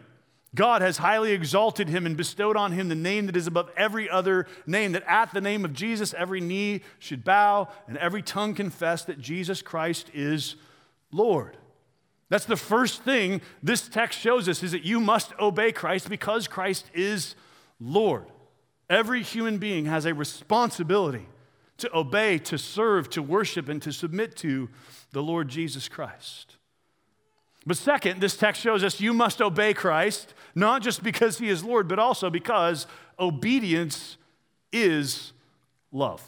God 0.53 0.81
has 0.81 0.97
highly 0.97 1.31
exalted 1.31 1.87
him 1.87 2.05
and 2.05 2.17
bestowed 2.17 2.57
on 2.57 2.73
him 2.73 2.89
the 2.89 2.95
name 2.95 3.27
that 3.27 3.37
is 3.37 3.47
above 3.47 3.69
every 3.77 4.09
other 4.09 4.45
name, 4.65 4.91
that 4.91 5.03
at 5.07 5.33
the 5.33 5.39
name 5.39 5.63
of 5.63 5.71
Jesus 5.71 6.13
every 6.17 6.41
knee 6.41 6.81
should 6.97 7.23
bow 7.23 7.69
and 7.87 7.97
every 7.97 8.23
tongue 8.23 8.55
confess 8.55 9.05
that 9.05 9.21
Jesus 9.21 9.61
Christ 9.61 10.09
is 10.13 10.55
Lord. 11.13 11.55
That's 12.29 12.45
the 12.45 12.57
first 12.57 13.03
thing 13.03 13.41
this 13.62 13.88
text 13.88 14.19
shows 14.19 14.48
us 14.48 14.62
is 14.62 14.71
that 14.71 14.86
you 14.86 15.00
must 15.00 15.33
obey 15.39 15.71
Christ 15.71 16.09
because 16.09 16.48
Christ 16.48 16.89
is 16.93 17.36
Lord. 17.79 18.25
Every 18.89 19.24
human 19.24 19.57
being 19.57 19.86
has 19.86 20.05
a 20.05 20.13
responsibility 20.13 21.27
to 21.77 21.95
obey, 21.95 22.38
to 22.39 22.57
serve, 22.57 23.09
to 23.12 23.24
worship, 23.24 23.69
and 23.69 23.81
to 23.81 23.91
submit 23.91 24.36
to 24.38 24.69
the 25.12 25.24
Lord 25.24 25.48
Jesus 25.48 25.88
Christ. 25.88 26.57
But 27.65 27.77
second, 27.77 28.21
this 28.21 28.38
text 28.38 28.62
shows 28.62 28.83
us 28.83 29.00
you 29.00 29.13
must 29.13 29.41
obey 29.41 29.74
Christ, 29.74 30.33
not 30.55 30.81
just 30.81 31.03
because 31.03 31.39
he 31.39 31.50
is 31.50 31.63
Lord, 31.63 31.88
but 31.88 32.00
also 32.00 32.29
because 32.29 32.88
obedience 33.19 34.17
is 34.71 35.33
love. 35.91 36.24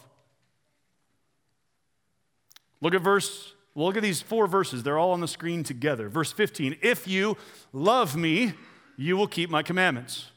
Look 2.82 2.94
at 2.96 3.02
verse 3.02 3.54
well, 3.74 3.88
look 3.88 3.98
at 3.98 4.04
these 4.04 4.22
four 4.22 4.48
verses. 4.48 4.84
They're 4.84 4.98
all 4.98 5.12
on 5.12 5.22
the 5.22 5.28
screen 5.28 5.64
together. 5.64 6.10
Verse 6.10 6.32
15 6.32 6.78
If 6.82 7.08
you 7.08 7.38
love 7.72 8.16
me, 8.16 8.54
you 8.98 9.16
will 9.18 9.28
keep 9.28 9.50
my 9.50 9.64
commandments. 9.64 10.32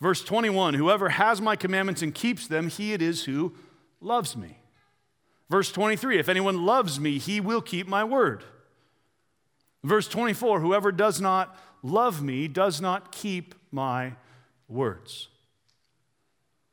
Verse 0.00 0.24
21 0.24 0.74
Whoever 0.74 1.10
has 1.10 1.40
my 1.40 1.54
commandments 1.54 2.02
and 2.02 2.14
keeps 2.14 2.46
them, 2.46 2.68
he 2.68 2.92
it 2.92 3.00
is 3.00 3.24
who 3.24 3.54
loves 4.00 4.36
me. 4.36 4.58
Verse 5.48 5.70
23 5.70 6.18
If 6.18 6.28
anyone 6.28 6.66
loves 6.66 6.98
me, 6.98 7.18
he 7.18 7.40
will 7.40 7.62
keep 7.62 7.86
my 7.86 8.02
word. 8.02 8.44
Verse 9.84 10.08
24 10.08 10.60
Whoever 10.60 10.90
does 10.90 11.20
not 11.20 11.56
love 11.82 12.22
me 12.22 12.48
does 12.48 12.80
not 12.80 13.12
keep 13.12 13.54
my 13.70 14.14
words. 14.68 15.28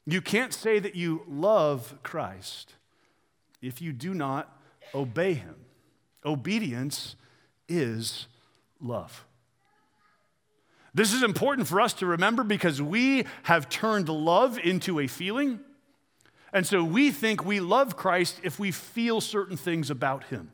You 0.06 0.22
can't 0.22 0.54
say 0.54 0.80
that 0.80 0.96
you 0.96 1.24
love 1.28 1.96
Christ 2.02 2.74
if 3.62 3.82
you 3.82 3.94
do 3.94 4.16
not 4.16 4.59
obey 4.94 5.34
him. 5.34 5.56
Obedience 6.26 7.16
is 7.68 8.28
love. 8.82 9.26
This 10.94 11.14
is 11.14 11.24
important 11.24 11.68
for 11.68 11.80
us 11.80 11.94
to 11.94 12.06
remember 12.06 12.44
because 12.44 12.82
we 12.82 13.26
have 13.44 13.70
turned 13.70 14.10
love 14.10 14.58
into 14.58 15.00
a 15.00 15.08
feeling. 15.08 15.60
And 16.52 16.66
so 16.66 16.84
we 16.84 17.12
think 17.12 17.46
we 17.46 17.60
love 17.60 17.96
Christ 17.96 18.40
if 18.44 18.60
we 18.60 18.72
feel 18.72 19.22
certain 19.22 19.56
things 19.56 19.90
about 19.90 20.26
him. 20.26 20.52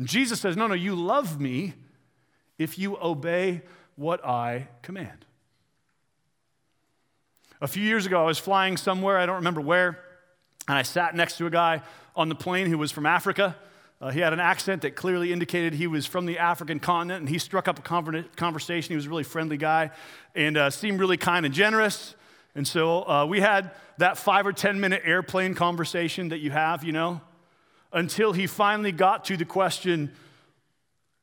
Jesus 0.00 0.40
says, 0.40 0.56
No, 0.56 0.68
no, 0.68 0.74
you 0.74 0.94
love 0.94 1.40
me 1.40 1.74
if 2.58 2.78
you 2.78 2.96
obey 2.98 3.62
what 3.96 4.24
I 4.24 4.68
command. 4.82 5.24
A 7.60 7.66
few 7.66 7.82
years 7.82 8.06
ago, 8.06 8.22
I 8.22 8.26
was 8.26 8.38
flying 8.38 8.76
somewhere, 8.76 9.18
I 9.18 9.26
don't 9.26 9.36
remember 9.36 9.60
where, 9.60 9.98
and 10.68 10.78
I 10.78 10.82
sat 10.82 11.16
next 11.16 11.38
to 11.38 11.46
a 11.46 11.50
guy 11.50 11.82
on 12.18 12.28
the 12.28 12.34
plane 12.34 12.66
who 12.66 12.76
was 12.76 12.90
from 12.90 13.06
Africa. 13.06 13.56
Uh, 14.00 14.10
he 14.10 14.18
had 14.18 14.32
an 14.32 14.40
accent 14.40 14.82
that 14.82 14.96
clearly 14.96 15.32
indicated 15.32 15.72
he 15.72 15.86
was 15.86 16.04
from 16.04 16.26
the 16.26 16.38
African 16.38 16.80
continent, 16.80 17.20
and 17.20 17.28
he 17.28 17.38
struck 17.38 17.68
up 17.68 17.78
a 17.78 18.24
conversation. 18.36 18.90
He 18.90 18.96
was 18.96 19.06
a 19.06 19.08
really 19.08 19.22
friendly 19.22 19.56
guy 19.56 19.92
and 20.34 20.56
uh, 20.56 20.70
seemed 20.70 20.98
really 20.98 21.16
kind 21.16 21.46
and 21.46 21.54
generous. 21.54 22.16
And 22.56 22.66
so 22.66 23.08
uh, 23.08 23.24
we 23.26 23.40
had 23.40 23.70
that 23.98 24.18
five 24.18 24.46
or 24.46 24.52
10 24.52 24.80
minute 24.80 25.02
airplane 25.04 25.54
conversation 25.54 26.30
that 26.30 26.38
you 26.38 26.50
have, 26.50 26.82
you 26.82 26.90
know, 26.90 27.20
until 27.92 28.32
he 28.32 28.48
finally 28.48 28.92
got 28.92 29.24
to 29.26 29.36
the 29.36 29.44
question 29.44 30.12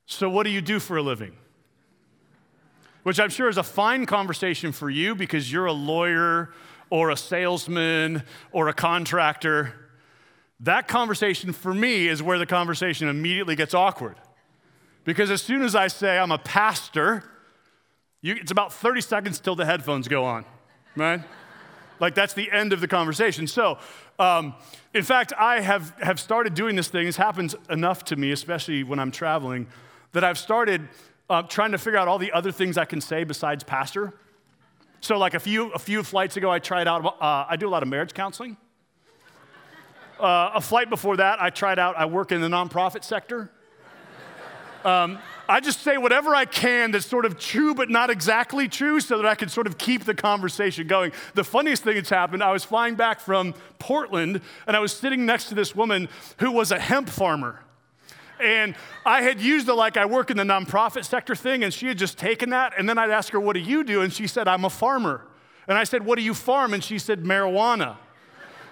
So, 0.06 0.30
what 0.30 0.44
do 0.44 0.50
you 0.50 0.62
do 0.62 0.80
for 0.80 0.96
a 0.98 1.02
living? 1.02 1.36
Which 3.04 3.20
I'm 3.20 3.30
sure 3.30 3.50
is 3.50 3.58
a 3.58 3.64
fine 3.64 4.06
conversation 4.06 4.72
for 4.72 4.90
you 4.90 5.14
because 5.14 5.52
you're 5.52 5.66
a 5.66 5.74
lawyer 5.74 6.52
or 6.90 7.10
a 7.10 7.18
salesman 7.18 8.24
or 8.52 8.70
a 8.70 8.74
contractor. 8.74 9.85
That 10.62 10.88
conversation 10.88 11.52
for 11.52 11.74
me 11.74 12.08
is 12.08 12.24
where 12.24 12.40
the 12.40 12.46
conversation 12.46 13.10
immediately 13.10 13.56
gets 13.56 13.74
awkward. 13.74 14.16
Because 15.04 15.30
as 15.30 15.42
soon 15.42 15.62
as 15.62 15.76
I 15.76 15.88
say 15.88 16.18
I'm 16.18 16.32
a 16.32 16.38
pastor, 16.38 17.24
you, 18.22 18.36
it's 18.40 18.52
about 18.52 18.74
30 18.74 19.02
seconds 19.02 19.40
till 19.40 19.56
the 19.56 19.66
headphones 19.66 20.08
go 20.08 20.24
on, 20.24 20.46
right? 20.96 21.22
like 22.00 22.16
that's 22.16 22.34
the 22.34 22.52
end 22.52 22.74
of 22.74 22.82
the 22.82 22.88
conversation. 22.88 23.48
So, 23.48 23.78
um, 24.20 24.56
in 24.94 25.04
fact, 25.04 25.34
I 25.38 25.62
have, 25.62 25.94
have 26.02 26.20
started 26.20 26.54
doing 26.54 26.76
this 26.76 26.88
thing. 26.88 27.06
This 27.06 27.18
happens 27.18 27.56
enough 27.70 28.06
to 28.06 28.16
me, 28.16 28.32
especially 28.32 28.84
when 28.84 29.00
I'm 29.00 29.12
traveling, 29.12 29.68
that 30.14 30.24
I've 30.24 30.38
started 30.38 30.88
uh, 31.30 31.44
trying 31.44 31.72
to 31.72 31.78
figure 31.78 32.00
out 32.00 32.08
all 32.08 32.20
the 32.20 32.32
other 32.32 32.52
things 32.52 32.78
I 32.78 32.86
can 32.86 33.02
say 33.02 33.24
besides 33.24 33.64
pastor. 33.64 34.14
So, 35.02 35.18
like 35.18 35.34
a 35.34 35.40
few, 35.40 35.72
a 35.72 35.80
few 35.80 36.04
flights 36.04 36.38
ago, 36.38 36.50
I 36.50 36.60
tried 36.60 36.88
out, 36.88 37.06
uh, 37.06 37.46
I 37.48 37.56
do 37.58 37.68
a 37.68 37.72
lot 37.72 37.84
of 37.84 37.90
marriage 37.90 38.14
counseling. 38.14 38.58
Uh, 40.20 40.52
a 40.54 40.62
flight 40.62 40.90
before 40.90 41.18
that, 41.18 41.42
I 41.42 41.50
tried 41.50 41.78
out, 41.78 41.98
I 41.98 42.06
work 42.06 42.32
in 42.32 42.42
the 42.42 42.48
nonprofit 42.48 43.04
sector. 43.04 43.50
Um, 44.86 45.18
I 45.50 45.62
just 45.62 45.82
say 45.82 45.98
whatever 45.98 46.36
I 46.36 46.46
can 46.46 46.92
that's 46.92 47.08
sort 47.08 47.26
of 47.26 47.40
true 47.40 47.74
but 47.74 47.90
not 47.90 48.12
exactly 48.12 48.68
true 48.68 49.00
so 49.00 49.18
that 49.18 49.26
I 49.26 49.34
can 49.34 49.50
sort 49.50 49.66
of 49.66 49.80
keep 49.80 50.04
the 50.04 50.14
conversation 50.14 50.86
going. 50.86 51.12
The 51.34 51.44
funniest 51.44 51.84
thing 51.84 51.96
that's 51.96 52.12
happened, 52.12 52.44
I 52.44 52.52
was 52.52 52.64
flying 52.64 52.94
back 52.94 53.20
from 53.20 53.56
Portland 53.80 54.42
and 54.68 54.78
I 54.78 54.80
was 54.80 54.94
sitting 54.94 55.26
next 55.26 55.46
to 55.46 55.56
this 55.56 55.76
woman 55.76 56.08
who 56.38 56.52
was 56.52 56.72
a 56.72 56.78
hemp 56.80 57.10
farmer. 57.10 57.62
And 58.40 58.76
I 59.06 59.22
had 59.22 59.42
used 59.42 59.66
the 59.66 59.74
like 59.74 59.98
I 59.98 60.06
work 60.06 60.30
in 60.30 60.38
the 60.38 60.44
nonprofit 60.44 61.06
sector 61.06 61.36
thing, 61.36 61.64
and 61.64 61.74
she 61.74 61.88
had 61.88 61.98
just 61.98 62.18
taken 62.18 62.50
that. 62.50 62.74
And 62.78 62.88
then 62.88 62.98
I'd 62.98 63.10
ask 63.10 63.32
her, 63.32 63.40
What 63.40 63.54
do 63.54 63.62
you 63.62 63.84
do? 63.84 64.02
And 64.02 64.12
she 64.12 64.28
said, 64.28 64.48
I'm 64.48 64.66
a 64.66 64.70
farmer. 64.70 65.26
And 65.68 65.78
I 65.78 65.84
said, 65.84 66.06
What 66.06 66.18
do 66.18 66.22
you 66.22 66.34
farm? 66.34 66.74
And 66.74 66.84
she 66.84 67.00
said, 67.00 67.24
Marijuana. 67.24 67.98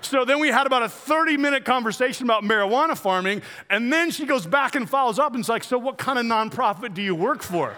So 0.06 0.26
then 0.26 0.40
we 0.40 0.50
had 0.50 0.68
about 0.68 0.84
a 0.84 0.90
30 0.90 1.38
minute 1.38 1.66
conversation 1.66 2.26
about 2.26 2.44
marijuana 2.44 2.98
farming. 2.98 3.42
And 3.70 3.92
then 3.92 4.12
she 4.12 4.26
goes 4.26 4.46
back 4.46 4.76
and 4.76 4.90
follows 4.90 5.20
up 5.20 5.34
and 5.34 5.42
is 5.42 5.50
like, 5.50 5.64
So 5.64 5.78
what 5.78 5.98
kind 5.98 6.20
of 6.20 6.26
nonprofit 6.26 6.94
do 6.94 7.02
you 7.02 7.16
work 7.16 7.42
for? 7.42 7.74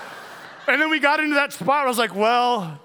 and 0.68 0.80
then 0.80 0.90
we 0.90 1.00
got 1.00 1.20
into 1.20 1.34
that 1.34 1.52
spot. 1.52 1.66
Where 1.66 1.80
I 1.80 1.86
was 1.86 1.98
like, 1.98 2.14
Well, 2.14 2.80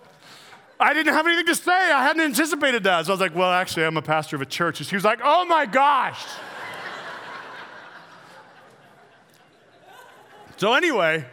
I 0.79 0.93
didn't 0.93 1.13
have 1.13 1.27
anything 1.27 1.47
to 1.47 1.55
say. 1.55 1.71
I 1.71 2.03
hadn't 2.03 2.21
anticipated 2.21 2.83
that. 2.83 3.05
So 3.05 3.11
I 3.11 3.13
was 3.13 3.21
like, 3.21 3.35
Well, 3.35 3.51
actually, 3.51 3.85
I'm 3.85 3.97
a 3.97 4.01
pastor 4.01 4.35
of 4.35 4.41
a 4.41 4.45
church. 4.45 4.79
And 4.79 4.87
she 4.87 4.95
was 4.95 5.03
like, 5.03 5.19
Oh 5.23 5.45
my 5.45 5.65
gosh. 5.65 6.25
so 10.57 10.73
anyway, 10.73 11.25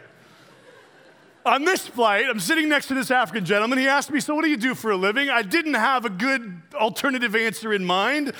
on 1.47 1.65
this 1.65 1.87
flight, 1.87 2.25
I'm 2.29 2.39
sitting 2.39 2.67
next 2.69 2.87
to 2.87 2.93
this 2.93 3.09
African 3.09 3.45
gentleman. 3.45 3.79
He 3.79 3.87
asked 3.87 4.11
me, 4.11 4.19
So, 4.19 4.35
what 4.35 4.43
do 4.43 4.49
you 4.49 4.57
do 4.57 4.75
for 4.75 4.91
a 4.91 4.97
living? 4.97 5.29
I 5.29 5.41
didn't 5.41 5.75
have 5.75 6.05
a 6.05 6.09
good 6.09 6.61
alternative 6.75 7.35
answer 7.35 7.73
in 7.73 7.85
mind. 7.85 8.33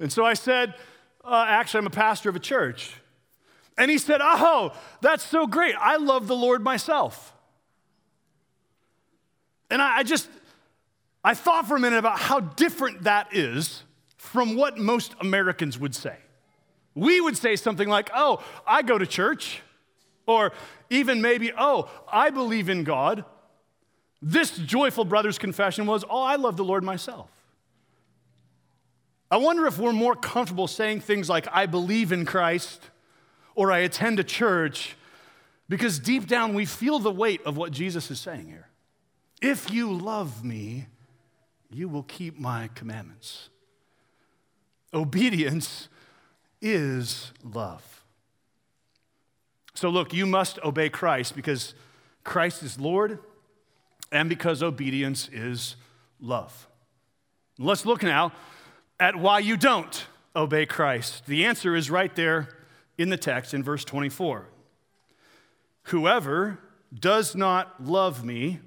And 0.00 0.12
so 0.12 0.24
I 0.24 0.34
said, 0.34 0.74
uh, 1.24 1.46
Actually, 1.48 1.78
I'm 1.78 1.86
a 1.86 1.90
pastor 1.90 2.28
of 2.28 2.36
a 2.36 2.40
church. 2.40 2.92
And 3.76 3.90
he 3.90 3.98
said, 3.98 4.20
Oh, 4.22 4.72
that's 5.00 5.24
so 5.24 5.46
great. 5.46 5.74
I 5.78 5.96
love 5.96 6.26
the 6.26 6.36
Lord 6.36 6.62
myself. 6.62 7.32
And 9.70 9.80
I, 9.80 9.98
I 9.98 10.02
just, 10.02 10.28
I 11.22 11.34
thought 11.34 11.68
for 11.68 11.76
a 11.76 11.80
minute 11.80 11.98
about 11.98 12.18
how 12.18 12.40
different 12.40 13.04
that 13.04 13.34
is 13.34 13.84
from 14.16 14.56
what 14.56 14.76
most 14.76 15.14
Americans 15.20 15.78
would 15.78 15.94
say. 15.94 16.16
We 16.94 17.20
would 17.20 17.36
say 17.36 17.54
something 17.54 17.88
like, 17.88 18.10
Oh, 18.14 18.42
I 18.66 18.82
go 18.82 18.98
to 18.98 19.06
church. 19.06 19.62
Or 20.28 20.52
even 20.90 21.22
maybe, 21.22 21.52
oh, 21.58 21.90
I 22.12 22.30
believe 22.30 22.68
in 22.68 22.84
God. 22.84 23.24
This 24.20 24.56
joyful 24.58 25.04
brother's 25.04 25.38
confession 25.38 25.86
was, 25.86 26.04
oh, 26.08 26.22
I 26.22 26.36
love 26.36 26.56
the 26.56 26.64
Lord 26.64 26.84
myself. 26.84 27.30
I 29.30 29.38
wonder 29.38 29.66
if 29.66 29.78
we're 29.78 29.92
more 29.92 30.14
comfortable 30.14 30.66
saying 30.66 31.00
things 31.00 31.28
like, 31.28 31.46
I 31.50 31.66
believe 31.66 32.12
in 32.12 32.26
Christ 32.26 32.90
or 33.54 33.72
I 33.72 33.78
attend 33.78 34.20
a 34.20 34.24
church, 34.24 34.96
because 35.68 35.98
deep 35.98 36.26
down 36.28 36.54
we 36.54 36.64
feel 36.64 36.98
the 36.98 37.10
weight 37.10 37.40
of 37.44 37.56
what 37.56 37.72
Jesus 37.72 38.10
is 38.10 38.20
saying 38.20 38.46
here. 38.46 38.68
If 39.42 39.70
you 39.70 39.92
love 39.92 40.44
me, 40.44 40.86
you 41.70 41.88
will 41.88 42.04
keep 42.04 42.38
my 42.38 42.68
commandments. 42.74 43.48
Obedience 44.94 45.88
is 46.62 47.32
love. 47.42 47.97
So, 49.78 49.90
look, 49.90 50.12
you 50.12 50.26
must 50.26 50.58
obey 50.64 50.88
Christ 50.88 51.36
because 51.36 51.72
Christ 52.24 52.64
is 52.64 52.80
Lord 52.80 53.20
and 54.10 54.28
because 54.28 54.60
obedience 54.60 55.28
is 55.32 55.76
love. 56.20 56.66
Let's 57.60 57.86
look 57.86 58.02
now 58.02 58.32
at 58.98 59.14
why 59.14 59.38
you 59.38 59.56
don't 59.56 60.04
obey 60.34 60.66
Christ. 60.66 61.26
The 61.26 61.44
answer 61.44 61.76
is 61.76 61.92
right 61.92 62.12
there 62.16 62.48
in 62.98 63.10
the 63.10 63.16
text 63.16 63.54
in 63.54 63.62
verse 63.62 63.84
24. 63.84 64.48
Whoever 65.84 66.58
does 66.92 67.36
not 67.36 67.86
love 67.86 68.24
me 68.24 68.58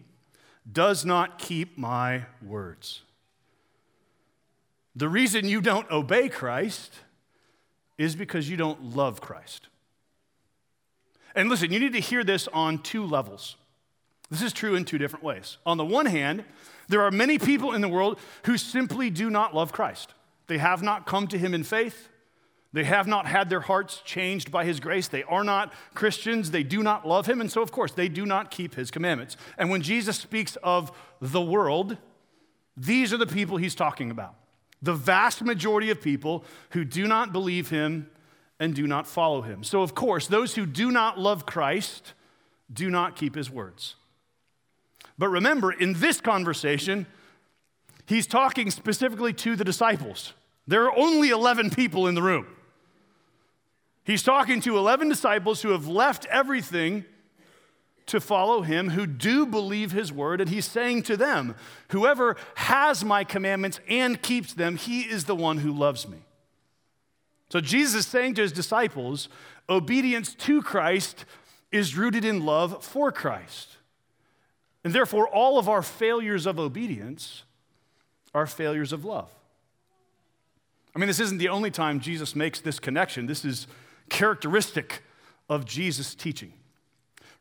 does 0.72 1.04
not 1.04 1.38
keep 1.38 1.78
my 1.78 2.24
words. 2.42 3.02
The 4.96 5.10
reason 5.10 5.46
you 5.46 5.60
don't 5.60 5.92
obey 5.92 6.30
Christ 6.30 7.00
is 7.98 8.16
because 8.16 8.50
you 8.50 8.56
don't 8.56 8.96
love 8.96 9.20
Christ. 9.20 9.68
And 11.36 11.50
listen, 11.50 11.72
you 11.72 11.80
need 11.80 11.94
to 11.94 12.00
hear 12.00 12.24
this 12.24 12.48
on 12.50 12.80
two 12.80 13.06
levels. 13.06 13.56
This 14.30 14.42
is 14.42 14.54
true 14.54 14.76
in 14.76 14.86
two 14.86 14.98
different 14.98 15.26
ways. 15.26 15.58
On 15.66 15.78
the 15.78 15.86
one 15.86 16.06
hand, 16.06 16.46
there 16.88 17.02
are 17.02 17.12
many 17.12 17.38
people 17.38 17.74
in 17.74 17.82
the 17.82 17.90
world 17.90 18.20
who 18.46 18.58
simply 18.58 19.10
do 19.10 19.30
not 19.30 19.54
love 19.54 19.72
Christ. 19.72 20.14
They 20.48 20.58
have 20.58 20.82
not 20.82 21.06
come 21.06 21.28
to 21.28 21.38
him 21.38 21.54
in 21.54 21.64
faith. 21.64 22.10
They 22.74 22.86
have 22.86 23.08
not 23.08 23.26
had 23.26 23.50
their 23.50 23.60
hearts 23.60 24.02
changed 24.06 24.52
by 24.52 24.64
his 24.64 24.80
grace. 24.80 25.10
They 25.10 25.24
are 25.24 25.44
not 25.44 25.74
Christians. 25.94 26.52
They 26.52 26.64
do 26.64 26.82
not 26.82 27.06
love 27.06 27.26
him. 27.26 27.42
And 27.42 27.52
so, 27.52 27.62
of 27.62 27.72
course, 27.72 27.92
they 27.92 28.08
do 28.08 28.26
not 28.26 28.52
keep 28.52 28.76
his 28.76 28.92
commandments. 28.92 29.36
And 29.58 29.70
when 29.70 29.82
Jesus 29.82 30.18
speaks 30.18 30.56
of 30.64 30.92
the 31.20 31.42
world, 31.42 31.98
these 32.78 33.12
are 33.12 33.18
the 33.18 33.28
people 33.28 33.58
he's 33.58 33.76
talking 33.76 34.10
about. 34.10 34.36
The 34.82 34.94
vast 34.94 35.44
majority 35.44 35.90
of 35.90 36.02
people 36.02 36.46
who 36.72 36.86
do 36.86 37.08
not 37.08 37.34
believe 37.34 37.70
him 37.70 38.10
and 38.62 38.76
do 38.76 38.86
not 38.86 39.08
follow 39.08 39.42
him. 39.42 39.64
So, 39.64 39.82
of 39.82 39.96
course, 39.96 40.28
those 40.28 40.54
who 40.54 40.68
do 40.68 40.92
not 40.92 41.20
love 41.20 41.48
Christ 41.48 42.14
do 42.72 42.92
not 42.92 43.16
keep 43.16 43.34
his 43.34 43.50
words. 43.50 43.96
But 45.18 45.30
remember, 45.30 45.72
in 45.72 45.94
this 45.94 46.22
conversation, 46.22 47.08
he's 48.06 48.28
talking 48.28 48.70
specifically 48.70 49.34
to 49.34 49.56
the 49.56 49.64
disciples. 49.64 50.34
There 50.68 50.86
are 50.86 50.96
only 50.96 51.30
11 51.30 51.72
people 51.72 52.08
in 52.08 52.14
the 52.14 52.22
room. 52.22 52.46
He's 54.04 54.22
talking 54.22 54.62
to 54.62 54.78
11 54.78 55.10
disciples 55.10 55.64
who 55.64 55.70
have 55.70 55.88
left 55.88 56.28
everything 56.28 57.06
to 58.06 58.20
follow 58.20 58.62
him, 58.62 58.92
who 58.92 59.08
do 59.08 59.48
believe 59.48 59.92
his 59.92 60.14
word, 60.14 60.40
and 60.40 60.50
he's 60.52 60.66
saying 60.66 61.02
to 61.04 61.18
them, 61.18 61.56
Whoever 61.90 62.38
has 62.56 63.04
my 63.04 63.24
commandments 63.24 63.80
and 63.90 64.22
keeps 64.22 64.54
them, 64.54 64.76
he 64.76 65.02
is 65.02 65.26
the 65.26 65.36
one 65.36 65.58
who 65.58 65.72
loves 65.72 66.08
me. 66.08 66.20
So 67.52 67.60
Jesus 67.60 67.96
is 67.96 68.08
saying 68.08 68.36
to 68.36 68.44
his 68.44 68.54
disciples, 68.54 69.28
obedience 69.68 70.34
to 70.36 70.62
Christ 70.62 71.26
is 71.70 71.98
rooted 71.98 72.24
in 72.24 72.46
love 72.46 72.82
for 72.82 73.12
Christ. 73.12 73.76
And 74.86 74.94
therefore, 74.94 75.28
all 75.28 75.60
of 75.60 75.68
our 75.68 75.82
failures 75.82 76.46
of 76.46 76.60
obedience 76.60 77.44
are 78.34 78.48
failures 78.48 78.94
of 78.94 79.04
love. 79.04 79.30
I 80.96 81.00
mean, 81.00 81.08
this 81.08 81.20
isn't 81.20 81.40
the 81.40 81.50
only 81.50 81.72
time 81.72 82.00
Jesus 82.00 82.38
makes 82.38 82.62
this 82.62 82.80
connection. 82.80 83.26
This 83.26 83.44
is 83.44 83.68
characteristic 84.10 85.04
of 85.50 85.66
Jesus' 85.66 86.16
teaching. 86.16 86.54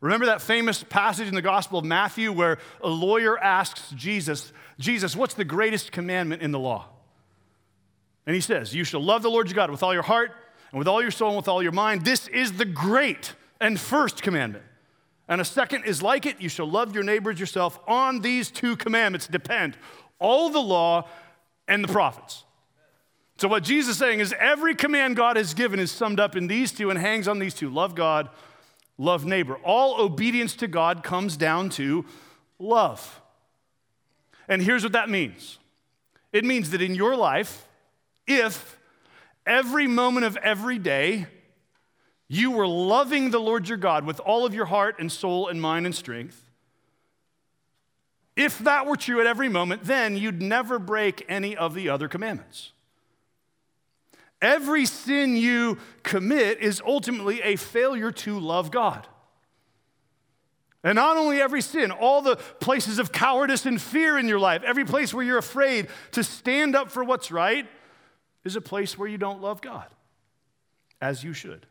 Remember 0.01 0.27
that 0.27 0.42
famous 0.42 0.83
passage 0.83 1.29
in 1.29 1.37
the 1.37 1.42
Gospel 1.42 1.79
of 1.79 1.85
Matthew 1.85 2.33
where 2.33 2.59
a 2.83 2.88
lawyer 2.88 3.38
asks 3.38 3.92
Jesus, 3.94 4.53
Jesus, 4.77 5.14
what's 5.14 5.35
the 5.35 5.44
greatest 5.44 5.92
commandment 5.92 6.42
in 6.42 6.51
the 6.51 6.59
law? 6.59 6.88
And 8.26 8.35
he 8.35 8.40
says, 8.40 8.74
You 8.74 8.85
shall 8.85 9.02
love 9.02 9.22
the 9.22 9.30
Lord 9.30 9.48
your 9.48 9.56
God 9.56 9.70
with 9.70 9.83
all 9.83 9.94
your 9.94 10.02
heart 10.02 10.33
and 10.70 10.78
with 10.78 10.88
all 10.88 11.02
your 11.02 11.11
soul 11.11 11.28
and 11.28 11.37
with 11.37 11.48
all 11.48 11.62
your 11.62 11.72
mind. 11.72 12.04
This 12.04 12.28
is 12.28 12.52
the 12.52 12.64
great 12.64 13.35
and 13.61 13.78
first 13.78 14.22
commandment. 14.22 14.64
And 15.28 15.40
a 15.40 15.44
second 15.44 15.85
is 15.85 16.02
like 16.02 16.26
it 16.26 16.40
you 16.40 16.48
shall 16.48 16.68
love 16.68 16.94
your 16.94 17.04
neighbors 17.04 17.38
yourself. 17.38 17.78
On 17.87 18.20
these 18.20 18.50
two 18.50 18.76
commandments 18.76 19.26
depend 19.26 19.76
all 20.18 20.50
the 20.50 20.61
law 20.61 21.09
and 21.68 21.85
the 21.85 21.88
prophets. 21.88 22.44
So, 23.37 23.48
what 23.48 23.62
Jesus 23.62 23.92
is 23.92 23.98
saying 23.98 24.20
is 24.20 24.35
every 24.38 24.74
command 24.74 25.16
God 25.16 25.37
has 25.37 25.54
given 25.54 25.80
is 25.80 25.90
summed 25.90 26.20
up 26.20 26.37
in 26.37 26.46
these 26.46 26.72
two 26.72 26.90
and 26.90 26.98
hangs 26.98 27.26
on 27.26 27.38
these 27.38 27.54
two 27.54 27.70
love 27.70 27.94
God, 27.94 28.28
love 28.98 29.24
neighbor. 29.24 29.56
All 29.64 30.00
obedience 30.00 30.54
to 30.56 30.66
God 30.66 31.02
comes 31.02 31.37
down 31.37 31.70
to 31.70 32.04
love. 32.59 33.22
And 34.46 34.61
here's 34.61 34.83
what 34.83 34.92
that 34.92 35.09
means 35.09 35.59
it 36.33 36.44
means 36.44 36.70
that 36.70 36.83
in 36.83 36.94
your 36.94 37.16
life, 37.16 37.66
if 38.30 38.78
every 39.44 39.86
moment 39.86 40.24
of 40.24 40.36
every 40.36 40.78
day 40.78 41.26
you 42.28 42.52
were 42.52 42.66
loving 42.66 43.30
the 43.30 43.40
Lord 43.40 43.68
your 43.68 43.76
God 43.76 44.04
with 44.04 44.20
all 44.20 44.46
of 44.46 44.54
your 44.54 44.66
heart 44.66 44.96
and 45.00 45.10
soul 45.10 45.48
and 45.48 45.60
mind 45.60 45.84
and 45.84 45.94
strength, 45.94 46.48
if 48.36 48.58
that 48.60 48.86
were 48.86 48.96
true 48.96 49.20
at 49.20 49.26
every 49.26 49.48
moment, 49.48 49.84
then 49.84 50.16
you'd 50.16 50.40
never 50.40 50.78
break 50.78 51.24
any 51.28 51.56
of 51.56 51.74
the 51.74 51.88
other 51.88 52.08
commandments. 52.08 52.72
Every 54.40 54.86
sin 54.86 55.36
you 55.36 55.78
commit 56.02 56.60
is 56.60 56.80
ultimately 56.86 57.42
a 57.42 57.56
failure 57.56 58.12
to 58.12 58.38
love 58.38 58.70
God. 58.70 59.06
And 60.82 60.94
not 60.94 61.18
only 61.18 61.42
every 61.42 61.60
sin, 61.60 61.90
all 61.90 62.22
the 62.22 62.36
places 62.36 62.98
of 62.98 63.12
cowardice 63.12 63.66
and 63.66 63.82
fear 63.82 64.16
in 64.16 64.28
your 64.28 64.38
life, 64.38 64.62
every 64.62 64.84
place 64.84 65.12
where 65.12 65.24
you're 65.24 65.36
afraid 65.36 65.88
to 66.12 66.24
stand 66.24 66.74
up 66.74 66.90
for 66.90 67.04
what's 67.04 67.30
right, 67.30 67.66
is 68.44 68.57
a 68.57 68.61
place 68.61 68.96
where 68.98 69.09
you 69.09 69.18
don't 69.18 69.40
love 69.40 69.61
God 69.61 69.87
as 71.00 71.24
you 71.24 71.33
should. 71.33 71.66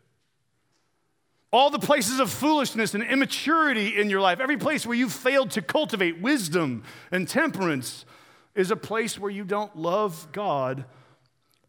All 1.51 1.69
the 1.71 1.79
places 1.79 2.19
of 2.19 2.29
foolishness 2.29 2.93
and 2.93 3.03
immaturity 3.03 3.99
in 3.99 4.09
your 4.09 4.21
life, 4.21 4.39
every 4.39 4.57
place 4.57 4.85
where 4.85 4.95
you've 4.95 5.13
failed 5.13 5.51
to 5.51 5.61
cultivate 5.61 6.21
wisdom 6.21 6.83
and 7.11 7.27
temperance, 7.27 8.05
is 8.53 8.69
a 8.69 8.75
place 8.75 9.17
where 9.17 9.31
you 9.31 9.43
don't 9.43 9.75
love 9.75 10.27
God 10.31 10.85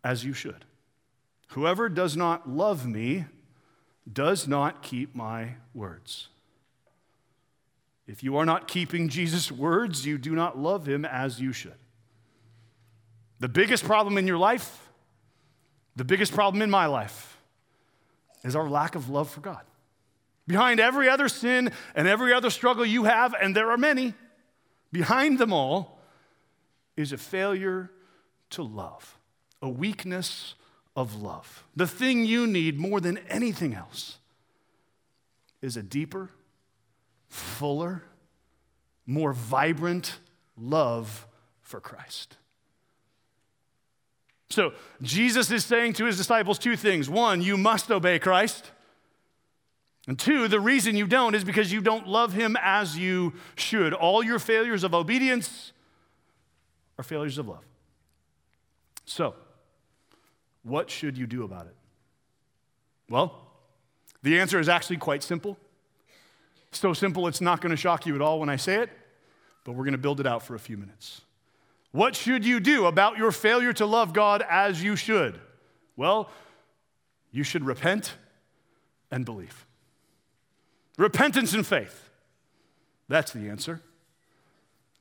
as 0.05 0.25
you 0.25 0.33
should. 0.33 0.65
Whoever 1.49 1.89
does 1.89 2.17
not 2.17 2.49
love 2.49 2.87
me 2.87 3.25
does 4.11 4.47
not 4.47 4.83
keep 4.83 5.15
my 5.15 5.55
words. 5.75 6.29
If 8.07 8.23
you 8.23 8.37
are 8.37 8.45
not 8.45 8.69
keeping 8.69 9.09
Jesus' 9.09 9.53
words, 9.53 10.05
you 10.05 10.19
do 10.19 10.35
not 10.35 10.59
love 10.59 10.87
him 10.87 11.05
as 11.05 11.41
you 11.41 11.53
should. 11.53 11.75
The 13.39 13.49
biggest 13.49 13.85
problem 13.85 14.19
in 14.19 14.27
your 14.27 14.37
life, 14.39 14.89
the 16.01 16.05
biggest 16.05 16.33
problem 16.33 16.63
in 16.63 16.71
my 16.71 16.87
life, 16.87 17.37
is 18.43 18.57
our 18.57 18.71
lack 18.71 18.95
of 18.95 19.11
love 19.11 19.29
for 19.29 19.43
God. 19.43 19.61
Behind 20.47 20.81
every 20.81 21.11
other 21.11 21.29
sin 21.29 21.73
and 21.95 22.09
every 22.09 22.33
other 22.33 22.49
struggle 22.49 22.87
you 22.87 23.05
have, 23.05 23.35
and 23.35 23.55
there 23.55 23.71
are 23.71 23.77
many, 23.77 24.15
behind 24.91 25.39
them 25.39 25.53
all 25.53 26.01
is 26.97 27.13
a 27.13 27.19
failure 27.19 27.91
to 28.49 28.63
love, 28.63 29.19
a 29.61 29.69
weakness 29.69 30.55
of 30.97 31.21
love. 31.21 31.65
The 31.77 31.87
thing 31.87 32.25
you 32.25 32.47
need 32.47 32.79
more 32.79 33.03
than 33.03 33.19
anything 33.29 33.75
else 33.75 34.21
is 35.61 35.77
a 35.77 35.83
deeper, 35.83 36.31
fuller, 37.29 38.05
more 39.05 39.35
vibrant 39.35 40.19
love 40.57 41.27
for 41.61 41.79
Christ. 41.79 42.39
So, 44.51 44.73
Jesus 45.01 45.51
is 45.53 45.65
saying 45.65 45.93
to 45.95 46.05
his 46.07 46.17
disciples 46.17 46.59
two 46.59 46.77
things. 46.77 47.09
One, 47.09 47.41
you 47.41 47.57
must 47.57 47.91
obey 47.91 48.19
Christ. 48.19 48.73
And 50.09 50.19
two, 50.19 50.49
the 50.49 50.59
reason 50.59 50.97
you 50.97 51.07
don't 51.07 51.37
is 51.37 51.45
because 51.45 51.73
you 51.73 51.81
don't 51.81 52.09
love 52.09 52.33
him 52.33 52.57
as 52.61 52.99
you 52.99 53.35
should. 53.55 53.95
All 53.95 54.25
your 54.25 54.41
failures 54.41 54.83
of 54.83 54.93
obedience 54.93 55.73
are 56.99 57.05
failures 57.05 57.39
of 57.39 57.47
love. 57.47 57.65
So, 59.05 59.35
what 60.65 60.91
should 60.91 61.17
you 61.17 61.27
do 61.27 61.45
about 61.45 61.67
it? 61.67 61.77
Well, 63.09 63.51
the 64.23 64.41
answer 64.41 64.59
is 64.59 64.69
actually 64.69 64.97
quite 64.97 65.23
simple. 65.23 65.59
So 66.73 66.93
simple, 66.93 67.27
it's 67.27 67.41
not 67.41 67.61
going 67.61 67.71
to 67.71 67.77
shock 67.77 68.07
you 68.07 68.15
at 68.15 68.23
all 68.23 68.41
when 68.41 68.49
I 68.49 68.57
say 68.57 68.83
it, 68.83 68.91
but 69.65 69.73
we're 69.73 69.85
going 69.85 69.93
to 69.93 69.99
build 69.99 70.21
it 70.21 70.27
out 70.27 70.43
for 70.43 70.55
a 70.55 70.59
few 70.59 70.77
minutes. 70.77 71.23
What 71.92 72.14
should 72.14 72.44
you 72.44 72.61
do 72.61 72.87
about 72.87 73.18
your 73.18 73.33
failure 73.33 73.72
to 73.74 73.87
love 73.87 74.12
God 74.12 74.44
as 74.48 74.83
you 74.83 74.96
should? 74.96 75.40
Well, 75.96 76.31
you 77.33 77.42
should 77.42 77.64
repent 77.64 78.14
and 79.11 79.24
believe. 79.24 79.66
Repentance 80.96 81.53
and 81.53 81.66
faith. 81.66 82.09
That's 83.09 83.33
the 83.33 83.48
answer. 83.48 83.81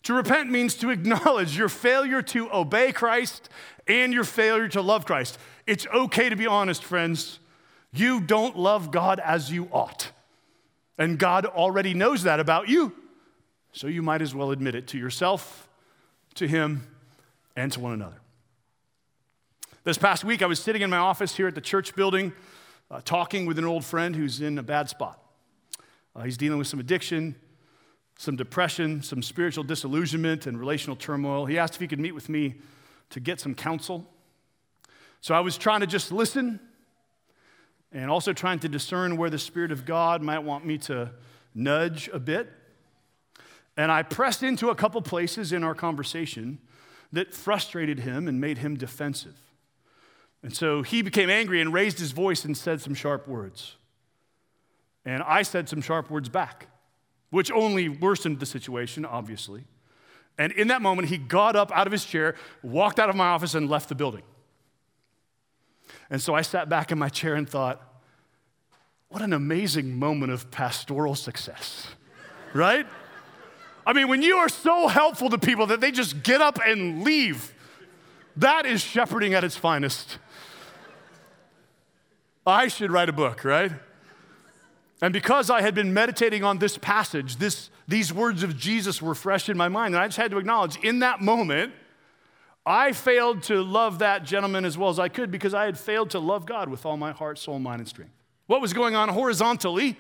To 0.04 0.14
repent 0.14 0.50
means 0.50 0.76
to 0.76 0.90
acknowledge 0.90 1.58
your 1.58 1.70
failure 1.70 2.22
to 2.24 2.52
obey 2.52 2.92
Christ 2.92 3.50
and 3.88 4.14
your 4.14 4.24
failure 4.24 4.68
to 4.70 4.82
love 4.82 5.06
Christ. 5.06 5.38
It's 5.68 5.86
okay 5.94 6.30
to 6.30 6.36
be 6.36 6.48
honest, 6.48 6.84
friends. 6.84 7.40
You 7.92 8.20
don't 8.20 8.58
love 8.58 8.92
God 8.92 9.20
as 9.20 9.52
you 9.52 9.68
ought. 9.72 10.12
And 10.98 11.20
God 11.20 11.46
already 11.46 11.94
knows 11.94 12.24
that 12.24 12.40
about 12.40 12.70
you. 12.70 12.94
So 13.72 13.88
you 13.88 14.02
might 14.02 14.22
as 14.22 14.34
well 14.34 14.52
admit 14.52 14.76
it 14.76 14.88
to 14.88 14.98
yourself, 14.98 15.69
to 16.40 16.48
Him, 16.48 16.88
and 17.58 17.70
to 17.74 17.82
one 17.82 17.92
another. 17.92 18.22
This 19.84 19.98
past 19.98 20.24
week, 20.24 20.42
I 20.42 20.46
was 20.46 20.58
sitting 20.62 20.82
in 20.82 20.90
my 20.90 20.98
office 20.98 21.36
here 21.36 21.50
at 21.50 21.56
the 21.56 21.60
church 21.60 21.98
building, 21.98 22.32
uh, 22.90 23.02
talking 23.04 23.46
with 23.46 23.60
an 23.60 23.66
old 23.66 23.84
friend 23.84 24.16
who's 24.16 24.40
in 24.40 24.58
a 24.58 24.64
bad 24.64 24.88
spot. 24.88 25.22
Uh, 26.16 26.24
he's 26.24 26.38
dealing 26.38 26.58
with 26.58 26.68
some 26.68 26.80
addiction, 26.80 27.36
some 28.18 28.38
depression, 28.38 29.04
some 29.04 29.22
spiritual 29.22 29.66
disillusionment, 29.66 30.48
and 30.48 30.58
relational 30.58 30.96
turmoil. 30.96 31.46
He 31.46 31.58
asked 31.58 31.76
if 31.76 31.82
he 31.82 31.90
could 31.90 32.00
meet 32.00 32.16
with 32.16 32.30
me 32.30 32.56
to 33.10 33.20
get 33.20 33.42
some 33.42 33.54
counsel. 33.54 34.10
So 35.20 35.36
I 35.36 35.42
was 35.42 35.58
trying 35.58 35.82
to 35.82 35.88
just 35.88 36.10
listen 36.10 36.62
and 37.92 38.10
also 38.10 38.32
trying 38.32 38.60
to 38.60 38.70
discern 38.70 39.18
where 39.18 39.30
the 39.30 39.40
Spirit 39.40 39.74
of 39.74 39.84
God 39.84 40.22
might 40.22 40.40
want 40.40 40.66
me 40.66 40.78
to 40.78 41.12
nudge 41.54 42.10
a 42.14 42.20
bit. 42.20 42.50
And 43.80 43.94
I 43.94 44.04
pressed 44.04 44.44
into 44.44 44.72
a 44.72 44.76
couple 44.76 45.02
places 45.02 45.54
in 45.54 45.64
our 45.64 45.74
conversation 45.74 46.60
that 47.14 47.34
frustrated 47.34 48.00
him 48.00 48.28
and 48.28 48.42
made 48.42 48.58
him 48.58 48.76
defensive. 48.76 49.38
And 50.44 50.54
so 50.54 50.82
he 50.82 51.02
became 51.02 51.30
angry 51.30 51.62
and 51.62 51.72
raised 51.72 51.98
his 51.98 52.12
voice 52.12 52.44
and 52.44 52.58
said 52.58 52.82
some 52.82 52.94
sharp 52.94 53.26
words. 53.26 53.78
And 55.06 55.24
I 55.24 55.44
said 55.44 55.70
some 55.70 55.80
sharp 55.80 56.12
words 56.12 56.28
back 56.28 56.68
which 57.30 57.50
only 57.54 57.88
worsened 57.88 58.42
the 58.42 58.46
situation, 58.46 59.06
obviously. 59.06 59.64
And 60.38 60.52
in 60.52 60.68
that 60.68 60.82
moment, 60.82 61.08
he 61.08 61.18
got 61.18 61.56
up 61.56 61.72
out 61.72 61.88
of 61.88 61.94
his 61.94 62.04
chair, 62.04 62.36
walked 62.62 63.00
out 63.00 63.10
of 63.10 63.16
my 63.16 63.28
office, 63.28 63.54
and 63.54 63.70
left 63.70 63.88
the 63.88 63.96
building. 63.96 64.24
And 66.10 66.22
so 66.22 66.36
I 66.36 66.42
sat 66.42 66.68
back 66.68 66.92
in 66.92 67.00
my 67.00 67.08
chair 67.08 67.36
and 67.36 67.50
thought, 67.50 67.82
what 69.08 69.22
an 69.22 69.32
amazing 69.32 69.98
moment 69.98 70.34
of 70.34 70.52
pastoral 70.52 71.16
success, 71.16 71.88
right? 72.54 72.86
I 73.90 73.94
mean, 73.94 74.08
when 74.08 74.22
you 74.22 74.38
are 74.38 74.50
so 74.50 74.88
helpful 74.88 75.32
to 75.32 75.40
people 75.40 75.66
that 75.66 75.82
they 75.82 75.90
just 75.90 76.22
get 76.22 76.42
up 76.42 76.60
and 76.64 77.04
leave, 77.04 77.56
that 78.36 78.68
is 78.68 78.82
shepherding 78.82 79.34
at 79.34 79.44
its 79.44 79.56
finest. 79.56 80.20
I 82.46 82.68
should 82.68 82.92
write 82.92 83.10
a 83.10 83.14
book, 83.14 83.44
right? 83.44 83.72
And 85.02 85.12
because 85.12 85.50
I 85.50 85.62
had 85.62 85.74
been 85.74 85.92
meditating 85.92 86.44
on 86.44 86.60
this 86.60 86.78
passage, 86.78 87.38
this, 87.38 87.72
these 87.88 88.14
words 88.14 88.44
of 88.44 88.56
Jesus 88.56 89.02
were 89.02 89.16
fresh 89.16 89.50
in 89.50 89.58
my 89.58 89.70
mind. 89.70 89.96
And 89.96 90.04
I 90.04 90.06
just 90.06 90.18
had 90.18 90.30
to 90.30 90.38
acknowledge 90.38 90.78
in 90.84 91.00
that 91.00 91.20
moment, 91.20 91.74
I 92.68 92.92
failed 92.92 93.42
to 93.44 93.64
love 93.64 93.98
that 94.00 94.24
gentleman 94.24 94.66
as 94.66 94.78
well 94.78 94.92
as 94.92 95.00
I 95.00 95.10
could 95.10 95.32
because 95.32 95.56
I 95.56 95.66
had 95.66 95.80
failed 95.80 96.12
to 96.12 96.20
love 96.20 96.46
God 96.46 96.70
with 96.70 96.86
all 96.86 96.96
my 96.96 97.12
heart, 97.12 97.40
soul, 97.40 97.58
mind, 97.58 97.80
and 97.80 97.90
strength. 97.90 98.14
What 98.46 98.62
was 98.62 98.72
going 98.72 98.94
on 98.94 99.10
horizontally, 99.10 99.98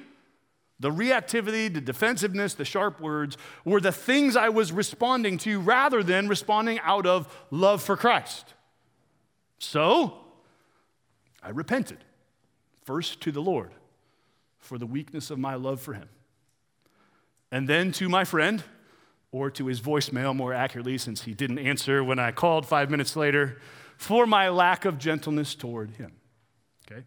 the 0.80 0.90
reactivity, 0.90 1.72
the 1.74 1.82
defensiveness, 1.82 2.54
the 2.54 2.66
sharp 2.66 3.02
words, 3.02 3.38
were 3.66 3.82
the 3.82 3.92
things 3.92 4.36
I 4.36 4.50
was 4.50 4.72
responding 4.72 5.38
to 5.40 5.60
rather 5.60 6.02
than 6.04 6.28
responding 6.28 6.80
out 6.84 7.06
of 7.06 7.46
love 7.52 7.82
for 7.82 7.98
Christ. 7.98 8.54
So, 9.58 10.18
I 11.44 11.50
repented, 11.50 12.04
first 12.84 13.22
to 13.22 13.32
the 13.32 13.42
Lord 13.42 13.72
for 14.58 14.78
the 14.78 14.86
weakness 14.86 15.30
of 15.30 15.40
my 15.40 15.56
love 15.56 15.82
for 15.82 15.94
him. 15.94 16.10
And 17.52 17.68
then 17.68 17.92
to 17.94 18.08
my 18.08 18.24
friend, 18.24 18.64
or 19.32 19.50
to 19.52 19.68
his 19.68 19.82
voicemail 19.82 20.36
more 20.36 20.54
accurately, 20.54 20.98
since 20.98 21.24
he 21.24 21.34
didn't 21.34 21.60
answer 21.60 22.04
when 22.04 22.20
I 22.20 22.32
called 22.32 22.66
five 22.66 22.90
minutes 22.90 23.16
later, 23.16 23.60
for 23.98 24.26
my 24.26 24.50
lack 24.50 24.86
of 24.86 24.98
gentleness 24.98 25.56
toward 25.56 25.92
him. 25.92 26.14
Okay? 26.90 27.04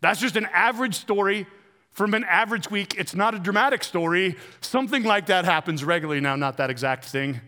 That's 0.00 0.20
just 0.20 0.36
an 0.36 0.46
average 0.52 0.94
story 0.94 1.46
from 1.92 2.14
an 2.14 2.24
average 2.24 2.70
week. 2.70 2.94
It's 2.98 3.14
not 3.14 3.34
a 3.34 3.38
dramatic 3.38 3.84
story. 3.84 4.36
Something 4.60 5.04
like 5.04 5.26
that 5.26 5.44
happens 5.44 5.84
regularly 5.84 6.20
now, 6.20 6.36
not 6.36 6.56
that 6.56 6.70
exact 6.70 7.04
thing. 7.04 7.40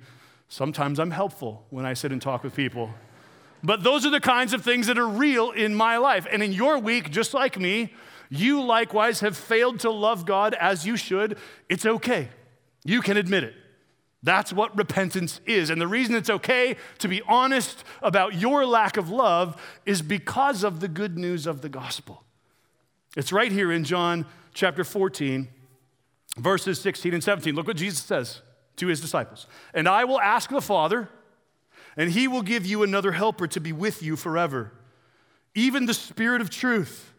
Sometimes 0.48 1.00
I'm 1.00 1.10
helpful 1.10 1.66
when 1.70 1.84
I 1.84 1.94
sit 1.94 2.12
and 2.12 2.22
talk 2.22 2.44
with 2.44 2.54
people. 2.54 2.90
But 3.62 3.82
those 3.82 4.04
are 4.04 4.10
the 4.10 4.20
kinds 4.20 4.52
of 4.52 4.62
things 4.62 4.86
that 4.86 4.98
are 4.98 5.08
real 5.08 5.50
in 5.50 5.74
my 5.74 5.96
life. 5.96 6.26
And 6.30 6.42
in 6.42 6.52
your 6.52 6.78
week, 6.78 7.10
just 7.10 7.32
like 7.32 7.58
me, 7.58 7.94
you 8.28 8.62
likewise 8.62 9.20
have 9.20 9.36
failed 9.36 9.80
to 9.80 9.90
love 9.90 10.26
God 10.26 10.54
as 10.54 10.86
you 10.86 10.96
should, 10.96 11.38
it's 11.68 11.86
okay. 11.86 12.28
You 12.84 13.00
can 13.00 13.16
admit 13.16 13.44
it. 13.44 13.54
That's 14.22 14.52
what 14.52 14.76
repentance 14.76 15.40
is. 15.46 15.70
And 15.70 15.80
the 15.80 15.86
reason 15.86 16.14
it's 16.14 16.30
okay 16.30 16.76
to 16.98 17.08
be 17.08 17.22
honest 17.28 17.84
about 18.02 18.34
your 18.34 18.66
lack 18.66 18.96
of 18.96 19.10
love 19.10 19.60
is 19.84 20.02
because 20.02 20.64
of 20.64 20.80
the 20.80 20.88
good 20.88 21.18
news 21.18 21.46
of 21.46 21.60
the 21.60 21.68
gospel. 21.68 22.23
It's 23.16 23.32
right 23.32 23.52
here 23.52 23.70
in 23.70 23.84
John 23.84 24.26
chapter 24.54 24.82
14, 24.82 25.48
verses 26.36 26.80
16 26.80 27.14
and 27.14 27.22
17. 27.22 27.54
Look 27.54 27.66
what 27.66 27.76
Jesus 27.76 28.02
says 28.02 28.42
to 28.76 28.88
his 28.88 29.00
disciples. 29.00 29.46
And 29.72 29.88
I 29.88 30.04
will 30.04 30.20
ask 30.20 30.50
the 30.50 30.60
Father, 30.60 31.08
and 31.96 32.10
he 32.10 32.26
will 32.26 32.42
give 32.42 32.66
you 32.66 32.82
another 32.82 33.12
helper 33.12 33.46
to 33.46 33.60
be 33.60 33.72
with 33.72 34.02
you 34.02 34.16
forever, 34.16 34.72
even 35.54 35.86
the 35.86 35.94
Spirit 35.94 36.40
of 36.40 36.50
truth, 36.50 37.12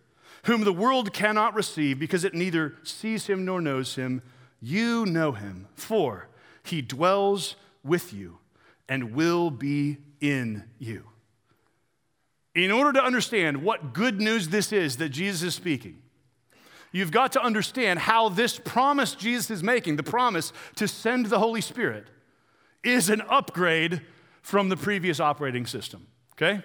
whom 0.44 0.66
the 0.66 0.74
world 0.74 1.14
cannot 1.14 1.56
receive 1.56 1.98
because 1.98 2.24
it 2.24 2.34
neither 2.34 2.76
sees 2.84 3.28
him 3.28 3.46
nor 3.46 3.62
knows 3.62 3.96
him. 3.96 4.22
You 4.62 5.06
know 5.06 5.32
him, 5.32 5.68
for 5.76 6.28
he 6.64 6.82
dwells 6.82 7.56
with 7.84 8.14
you 8.14 8.40
and 8.90 9.14
will 9.16 9.50
be 9.50 9.98
in 10.20 10.66
you. 10.78 11.06
In 12.56 12.72
order 12.72 12.94
to 12.94 13.04
understand 13.04 13.62
what 13.62 13.94
good 13.94 14.22
news 14.22 14.48
this 14.48 14.72
is 14.72 14.98
that 14.98 15.10
Jesus 15.10 15.44
is 15.44 15.56
speaking, 15.56 16.02
you've 16.94 17.12
got 17.12 17.34
to 17.34 17.42
understand 17.44 18.00
how 18.00 18.30
this 18.30 18.58
promise 18.58 19.14
Jesus 19.14 19.52
is 19.52 19.62
making, 19.62 19.98
the 19.98 20.04
promise 20.04 20.54
to 20.76 20.88
send 20.88 21.26
the 21.26 21.40
Holy 21.40 21.62
Spirit, 21.62 22.08
is 22.84 23.10
an 23.10 23.22
upgrade 23.30 24.02
from 24.42 24.70
the 24.70 24.78
previous 24.78 25.20
operating 25.20 25.66
system. 25.66 26.08
Okay? 26.34 26.64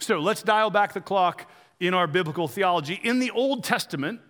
So 0.00 0.18
let's 0.18 0.42
dial 0.42 0.70
back 0.70 0.94
the 0.94 1.00
clock 1.00 1.48
in 1.78 1.94
our 1.94 2.08
biblical 2.08 2.48
theology. 2.48 2.98
In 3.02 3.20
the 3.20 3.30
Old 3.30 3.62
Testament, 3.62 4.20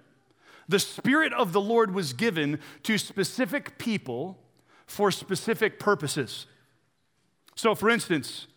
the 0.68 0.78
Spirit 0.78 1.32
of 1.32 1.52
the 1.52 1.60
Lord 1.60 1.94
was 1.94 2.12
given 2.12 2.58
to 2.82 2.98
specific 2.98 3.78
people 3.78 4.38
for 4.86 5.10
specific 5.10 5.78
purposes. 5.78 6.46
So, 7.54 7.74
for 7.74 7.88
instance, 7.88 8.48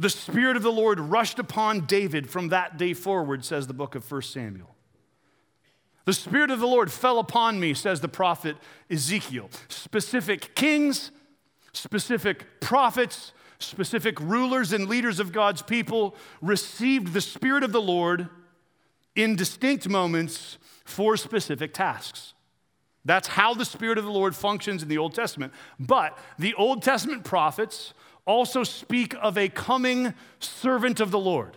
the 0.00 0.08
Spirit 0.08 0.56
of 0.56 0.62
the 0.62 0.72
Lord 0.72 0.98
rushed 0.98 1.38
upon 1.38 1.84
David 1.84 2.30
from 2.30 2.48
that 2.48 2.78
day 2.78 2.94
forward, 2.94 3.44
says 3.44 3.66
the 3.66 3.74
book 3.74 3.94
of 3.94 4.10
1 4.10 4.22
Samuel. 4.22 4.74
The 6.06 6.14
Spirit 6.14 6.50
of 6.50 6.58
the 6.58 6.66
Lord 6.66 6.90
fell 6.90 7.18
upon 7.18 7.60
me, 7.60 7.74
says 7.74 8.00
the 8.00 8.08
prophet 8.08 8.56
Ezekiel. 8.90 9.50
Specific 9.68 10.54
kings, 10.54 11.10
specific 11.74 12.62
prophets, 12.62 13.34
specific 13.58 14.18
rulers 14.18 14.72
and 14.72 14.88
leaders 14.88 15.20
of 15.20 15.32
God's 15.32 15.60
people 15.60 16.16
received 16.40 17.12
the 17.12 17.20
Spirit 17.20 17.62
of 17.62 17.72
the 17.72 17.82
Lord 17.82 18.30
in 19.14 19.36
distinct 19.36 19.86
moments 19.86 20.56
for 20.82 21.18
specific 21.18 21.74
tasks. 21.74 22.32
That's 23.04 23.28
how 23.28 23.52
the 23.52 23.66
Spirit 23.66 23.98
of 23.98 24.04
the 24.04 24.10
Lord 24.10 24.34
functions 24.34 24.82
in 24.82 24.88
the 24.88 24.96
Old 24.96 25.14
Testament. 25.14 25.52
But 25.78 26.16
the 26.38 26.54
Old 26.54 26.82
Testament 26.82 27.22
prophets 27.22 27.92
also 28.30 28.64
speak 28.64 29.14
of 29.20 29.36
a 29.36 29.48
coming 29.48 30.14
servant 30.38 31.00
of 31.00 31.10
the 31.10 31.18
Lord 31.18 31.56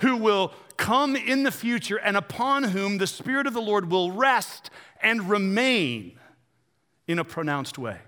who 0.00 0.16
will 0.16 0.52
come 0.76 1.14
in 1.14 1.44
the 1.44 1.52
future 1.52 1.96
and 1.96 2.16
upon 2.16 2.64
whom 2.64 2.98
the 2.98 3.06
Spirit 3.06 3.46
of 3.46 3.54
the 3.54 3.62
Lord 3.62 3.90
will 3.90 4.10
rest 4.10 4.70
and 5.00 5.30
remain 5.30 6.18
in 7.06 7.18
a 7.18 7.24
pronounced 7.24 7.78
way. 7.78 7.98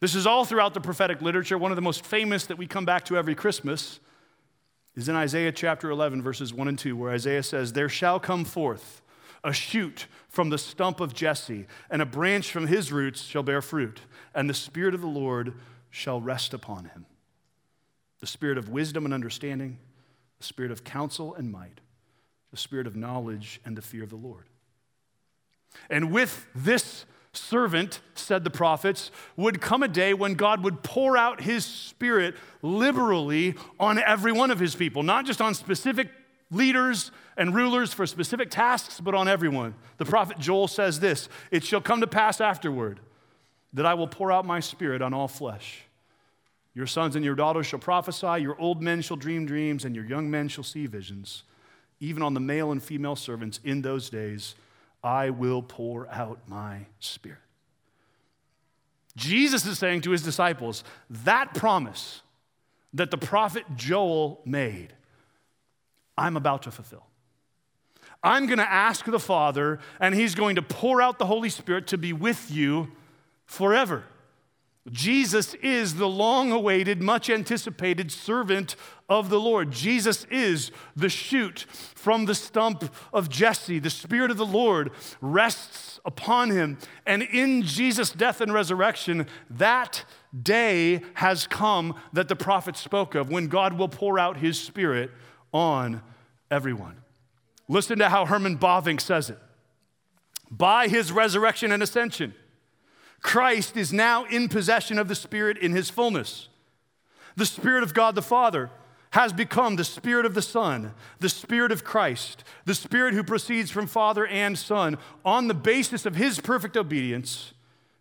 This 0.00 0.14
is 0.14 0.26
all 0.26 0.44
throughout 0.44 0.74
the 0.74 0.80
prophetic 0.80 1.22
literature. 1.22 1.56
One 1.56 1.70
of 1.70 1.76
the 1.76 1.82
most 1.82 2.04
famous 2.04 2.46
that 2.46 2.58
we 2.58 2.66
come 2.66 2.84
back 2.84 3.04
to 3.04 3.16
every 3.16 3.34
Christmas 3.34 4.00
is 4.96 5.08
in 5.08 5.14
Isaiah 5.14 5.52
chapter 5.52 5.90
11, 5.90 6.22
verses 6.22 6.52
1 6.52 6.66
and 6.68 6.78
2, 6.78 6.96
where 6.96 7.12
Isaiah 7.12 7.42
says, 7.42 7.72
There 7.72 7.88
shall 7.88 8.18
come 8.18 8.44
forth 8.44 9.02
a 9.44 9.52
shoot 9.52 10.06
from 10.28 10.50
the 10.50 10.58
stump 10.58 11.00
of 11.00 11.14
Jesse, 11.14 11.66
and 11.90 12.02
a 12.02 12.06
branch 12.06 12.50
from 12.50 12.66
his 12.66 12.90
roots 12.90 13.22
shall 13.22 13.42
bear 13.42 13.62
fruit, 13.62 14.00
and 14.34 14.50
the 14.50 14.54
Spirit 14.54 14.94
of 14.94 15.00
the 15.00 15.06
Lord 15.06 15.54
shall 15.90 16.20
rest 16.20 16.54
upon 16.54 16.86
him. 16.86 17.06
The 18.20 18.26
Spirit 18.26 18.58
of 18.58 18.68
wisdom 18.68 19.04
and 19.04 19.14
understanding, 19.14 19.78
the 20.38 20.44
Spirit 20.44 20.70
of 20.70 20.84
counsel 20.84 21.34
and 21.34 21.50
might, 21.50 21.80
the 22.50 22.56
Spirit 22.56 22.86
of 22.86 22.96
knowledge 22.96 23.60
and 23.64 23.76
the 23.76 23.82
fear 23.82 24.02
of 24.02 24.10
the 24.10 24.16
Lord. 24.16 24.46
And 25.88 26.12
with 26.12 26.46
this 26.54 27.04
servant, 27.32 28.00
said 28.14 28.42
the 28.44 28.50
prophets, 28.50 29.10
would 29.36 29.60
come 29.60 29.82
a 29.82 29.88
day 29.88 30.14
when 30.14 30.34
God 30.34 30.64
would 30.64 30.82
pour 30.82 31.16
out 31.16 31.40
his 31.40 31.64
spirit 31.64 32.34
liberally 32.60 33.54
on 33.78 33.98
every 33.98 34.32
one 34.32 34.50
of 34.50 34.58
his 34.58 34.74
people, 34.74 35.02
not 35.02 35.26
just 35.26 35.40
on 35.40 35.54
specific 35.54 36.08
leaders 36.50 37.12
and 37.36 37.54
rulers 37.54 37.92
for 37.92 38.06
specific 38.06 38.50
tasks, 38.50 39.00
but 39.00 39.14
on 39.14 39.28
everyone. 39.28 39.74
The 39.98 40.04
prophet 40.04 40.38
Joel 40.38 40.68
says 40.68 41.00
this 41.00 41.28
It 41.50 41.64
shall 41.64 41.80
come 41.80 42.00
to 42.00 42.06
pass 42.06 42.40
afterward 42.40 43.00
that 43.72 43.86
I 43.86 43.94
will 43.94 44.08
pour 44.08 44.32
out 44.32 44.44
my 44.44 44.60
spirit 44.60 45.02
on 45.02 45.14
all 45.14 45.28
flesh. 45.28 45.82
Your 46.74 46.86
sons 46.86 47.16
and 47.16 47.24
your 47.24 47.34
daughters 47.34 47.66
shall 47.66 47.78
prophesy, 47.78 48.42
your 48.42 48.58
old 48.60 48.82
men 48.82 49.02
shall 49.02 49.16
dream 49.16 49.46
dreams, 49.46 49.84
and 49.84 49.94
your 49.94 50.04
young 50.04 50.30
men 50.30 50.48
shall 50.48 50.64
see 50.64 50.86
visions. 50.86 51.42
Even 51.98 52.22
on 52.22 52.34
the 52.34 52.40
male 52.40 52.72
and 52.72 52.82
female 52.82 53.16
servants 53.16 53.60
in 53.64 53.82
those 53.82 54.08
days, 54.08 54.54
I 55.02 55.30
will 55.30 55.62
pour 55.62 56.08
out 56.08 56.38
my 56.46 56.86
spirit. 57.00 57.38
Jesus 59.16 59.66
is 59.66 59.78
saying 59.78 60.02
to 60.02 60.10
his 60.10 60.22
disciples, 60.22 60.84
that 61.08 61.54
promise 61.54 62.22
that 62.94 63.10
the 63.10 63.18
prophet 63.18 63.64
Joel 63.76 64.40
made 64.44 64.94
I'm 66.16 66.36
about 66.36 66.62
to 66.62 66.70
fulfill. 66.70 67.06
I'm 68.22 68.46
going 68.46 68.58
to 68.58 68.70
ask 68.70 69.06
the 69.06 69.18
Father, 69.18 69.78
and 69.98 70.14
He's 70.14 70.34
going 70.34 70.56
to 70.56 70.62
pour 70.62 71.00
out 71.00 71.18
the 71.18 71.24
Holy 71.24 71.48
Spirit 71.48 71.86
to 71.88 71.98
be 71.98 72.12
with 72.12 72.50
you 72.50 72.92
forever. 73.50 74.04
Jesus 74.88 75.54
is 75.54 75.96
the 75.96 76.08
long 76.08 76.52
awaited, 76.52 77.02
much 77.02 77.28
anticipated 77.28 78.12
servant 78.12 78.76
of 79.08 79.28
the 79.28 79.40
Lord. 79.40 79.72
Jesus 79.72 80.24
is 80.30 80.70
the 80.94 81.08
shoot 81.08 81.66
from 81.68 82.26
the 82.26 82.34
stump 82.34 82.94
of 83.12 83.28
Jesse. 83.28 83.80
The 83.80 83.90
Spirit 83.90 84.30
of 84.30 84.36
the 84.36 84.46
Lord 84.46 84.92
rests 85.20 85.98
upon 86.04 86.50
him. 86.50 86.78
And 87.04 87.22
in 87.24 87.62
Jesus' 87.62 88.12
death 88.12 88.40
and 88.40 88.54
resurrection, 88.54 89.26
that 89.50 90.04
day 90.40 91.02
has 91.14 91.48
come 91.48 91.96
that 92.12 92.28
the 92.28 92.36
prophet 92.36 92.76
spoke 92.76 93.16
of 93.16 93.30
when 93.30 93.48
God 93.48 93.76
will 93.76 93.88
pour 93.88 94.16
out 94.16 94.36
his 94.36 94.60
Spirit 94.60 95.10
on 95.52 96.02
everyone. 96.52 96.98
Listen 97.68 97.98
to 97.98 98.08
how 98.08 98.26
Herman 98.26 98.58
Bavinck 98.58 99.00
says 99.00 99.28
it. 99.28 99.38
By 100.50 100.86
his 100.86 101.10
resurrection 101.10 101.72
and 101.72 101.82
ascension, 101.82 102.34
Christ 103.20 103.76
is 103.76 103.92
now 103.92 104.24
in 104.24 104.48
possession 104.48 104.98
of 104.98 105.08
the 105.08 105.14
Spirit 105.14 105.58
in 105.58 105.72
his 105.72 105.90
fullness. 105.90 106.48
The 107.36 107.46
Spirit 107.46 107.82
of 107.82 107.94
God 107.94 108.14
the 108.14 108.22
Father 108.22 108.70
has 109.10 109.32
become 109.32 109.76
the 109.76 109.84
Spirit 109.84 110.24
of 110.24 110.34
the 110.34 110.42
Son, 110.42 110.94
the 111.18 111.28
Spirit 111.28 111.72
of 111.72 111.84
Christ, 111.84 112.44
the 112.64 112.74
Spirit 112.74 113.12
who 113.14 113.24
proceeds 113.24 113.70
from 113.70 113.86
Father 113.86 114.26
and 114.26 114.56
Son. 114.56 114.98
On 115.24 115.48
the 115.48 115.54
basis 115.54 116.06
of 116.06 116.16
his 116.16 116.40
perfect 116.40 116.76
obedience, 116.76 117.52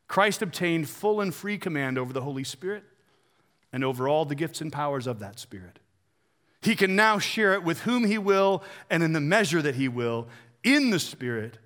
Christ 0.07 0.41
obtained 0.41 0.89
full 0.89 1.19
and 1.19 1.33
free 1.33 1.57
command 1.57 1.97
over 1.97 2.13
the 2.13 2.21
Holy 2.21 2.43
Spirit 2.43 2.83
and 3.73 3.83
over 3.83 4.07
all 4.07 4.25
the 4.25 4.35
gifts 4.35 4.61
and 4.61 4.71
powers 4.71 5.07
of 5.07 5.19
that 5.19 5.39
Spirit. 5.39 5.79
He 6.61 6.75
can 6.75 6.95
now 6.95 7.19
share 7.19 7.53
it 7.53 7.63
with 7.63 7.81
whom 7.81 8.05
he 8.05 8.17
will 8.17 8.63
and 8.89 9.01
in 9.01 9.13
the 9.13 9.21
measure 9.21 9.61
that 9.61 9.75
he 9.75 9.87
will 9.87 10.27
in 10.63 10.89
the 10.89 10.99
Spirit. 10.99 11.57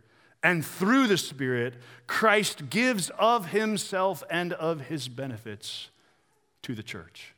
And 0.44 0.66
through 0.66 1.08
the 1.08 1.18
Spirit, 1.18 1.76
Christ 2.06 2.70
gives 2.70 3.10
of 3.12 3.48
himself 3.48 4.24
and 4.30 4.54
of 4.54 4.82
his 4.82 5.08
benefits 5.08 5.90
to 6.64 6.76
the 6.76 6.84
church. 6.84 7.34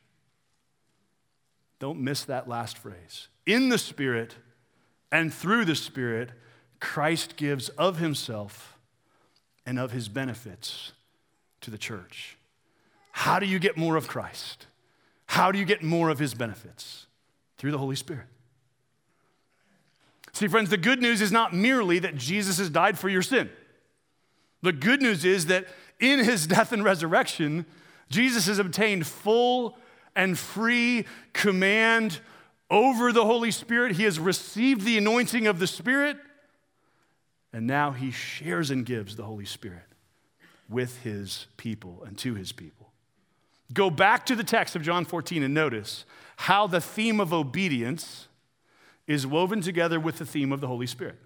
Don't 1.78 2.00
miss 2.00 2.24
that 2.24 2.48
last 2.48 2.76
phrase. 2.76 3.28
In 3.46 3.68
the 3.68 3.78
Spirit 3.78 4.34
and 5.12 5.32
through 5.32 5.64
the 5.64 5.76
Spirit, 5.76 6.32
Christ 6.80 7.36
gives 7.36 7.68
of 7.70 7.98
himself 7.98 8.76
and 9.64 9.78
of 9.78 9.92
his 9.92 10.08
benefits 10.08 10.92
to 11.60 11.70
the 11.70 11.78
church. 11.78 12.36
How 13.12 13.38
do 13.38 13.46
you 13.46 13.58
get 13.58 13.76
more 13.76 13.96
of 13.96 14.08
Christ? 14.08 14.66
How 15.26 15.52
do 15.52 15.58
you 15.58 15.64
get 15.64 15.82
more 15.82 16.10
of 16.10 16.18
his 16.18 16.34
benefits? 16.34 17.06
through 17.58 17.70
the 17.70 17.78
Holy 17.78 17.96
Spirit. 17.96 18.26
See, 20.36 20.48
friends, 20.48 20.68
the 20.68 20.76
good 20.76 21.00
news 21.00 21.22
is 21.22 21.32
not 21.32 21.54
merely 21.54 21.98
that 22.00 22.14
Jesus 22.14 22.58
has 22.58 22.68
died 22.68 22.98
for 22.98 23.08
your 23.08 23.22
sin. 23.22 23.48
The 24.60 24.70
good 24.70 25.00
news 25.00 25.24
is 25.24 25.46
that 25.46 25.64
in 25.98 26.18
his 26.18 26.46
death 26.46 26.72
and 26.72 26.84
resurrection, 26.84 27.64
Jesus 28.10 28.46
has 28.46 28.58
obtained 28.58 29.06
full 29.06 29.78
and 30.14 30.38
free 30.38 31.06
command 31.32 32.20
over 32.70 33.12
the 33.12 33.24
Holy 33.24 33.50
Spirit. 33.50 33.92
He 33.92 34.02
has 34.02 34.20
received 34.20 34.82
the 34.82 34.98
anointing 34.98 35.46
of 35.46 35.58
the 35.58 35.66
Spirit, 35.66 36.18
and 37.50 37.66
now 37.66 37.92
he 37.92 38.10
shares 38.10 38.70
and 38.70 38.84
gives 38.84 39.16
the 39.16 39.24
Holy 39.24 39.46
Spirit 39.46 39.86
with 40.68 41.00
his 41.02 41.46
people 41.56 42.04
and 42.06 42.18
to 42.18 42.34
his 42.34 42.52
people. 42.52 42.92
Go 43.72 43.88
back 43.88 44.26
to 44.26 44.36
the 44.36 44.44
text 44.44 44.76
of 44.76 44.82
John 44.82 45.06
14 45.06 45.42
and 45.42 45.54
notice 45.54 46.04
how 46.36 46.66
the 46.66 46.82
theme 46.82 47.20
of 47.20 47.32
obedience 47.32 48.25
is 49.06 49.26
woven 49.26 49.60
together 49.60 50.00
with 50.00 50.18
the 50.18 50.26
theme 50.26 50.52
of 50.52 50.60
the 50.60 50.66
Holy 50.66 50.86
Spirit. 50.86 51.18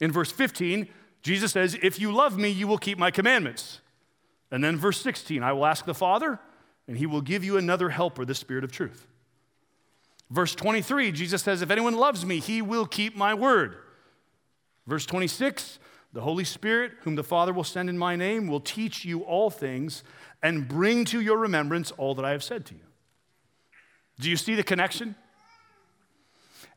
In 0.00 0.12
verse 0.12 0.30
15, 0.30 0.88
Jesus 1.22 1.52
says, 1.52 1.76
If 1.82 1.98
you 1.98 2.12
love 2.12 2.36
me, 2.36 2.50
you 2.50 2.66
will 2.66 2.78
keep 2.78 2.98
my 2.98 3.10
commandments. 3.10 3.80
And 4.50 4.62
then 4.62 4.76
verse 4.76 5.00
16, 5.00 5.42
I 5.42 5.52
will 5.52 5.66
ask 5.66 5.84
the 5.84 5.94
Father, 5.94 6.38
and 6.86 6.98
he 6.98 7.06
will 7.06 7.22
give 7.22 7.42
you 7.42 7.56
another 7.56 7.88
helper, 7.88 8.24
the 8.24 8.34
Spirit 8.34 8.64
of 8.64 8.70
truth. 8.70 9.06
Verse 10.30 10.54
23, 10.54 11.12
Jesus 11.12 11.42
says, 11.42 11.62
If 11.62 11.70
anyone 11.70 11.94
loves 11.94 12.24
me, 12.26 12.40
he 12.40 12.60
will 12.62 12.86
keep 12.86 13.16
my 13.16 13.34
word. 13.34 13.76
Verse 14.86 15.06
26, 15.06 15.78
the 16.12 16.20
Holy 16.20 16.44
Spirit, 16.44 16.92
whom 17.02 17.14
the 17.14 17.24
Father 17.24 17.52
will 17.52 17.64
send 17.64 17.88
in 17.88 17.98
my 17.98 18.16
name, 18.16 18.46
will 18.46 18.60
teach 18.60 19.04
you 19.04 19.20
all 19.20 19.50
things 19.50 20.04
and 20.42 20.68
bring 20.68 21.04
to 21.06 21.20
your 21.20 21.38
remembrance 21.38 21.90
all 21.92 22.14
that 22.14 22.24
I 22.24 22.30
have 22.30 22.44
said 22.44 22.66
to 22.66 22.74
you. 22.74 22.80
Do 24.20 24.30
you 24.30 24.36
see 24.36 24.54
the 24.54 24.62
connection? 24.62 25.16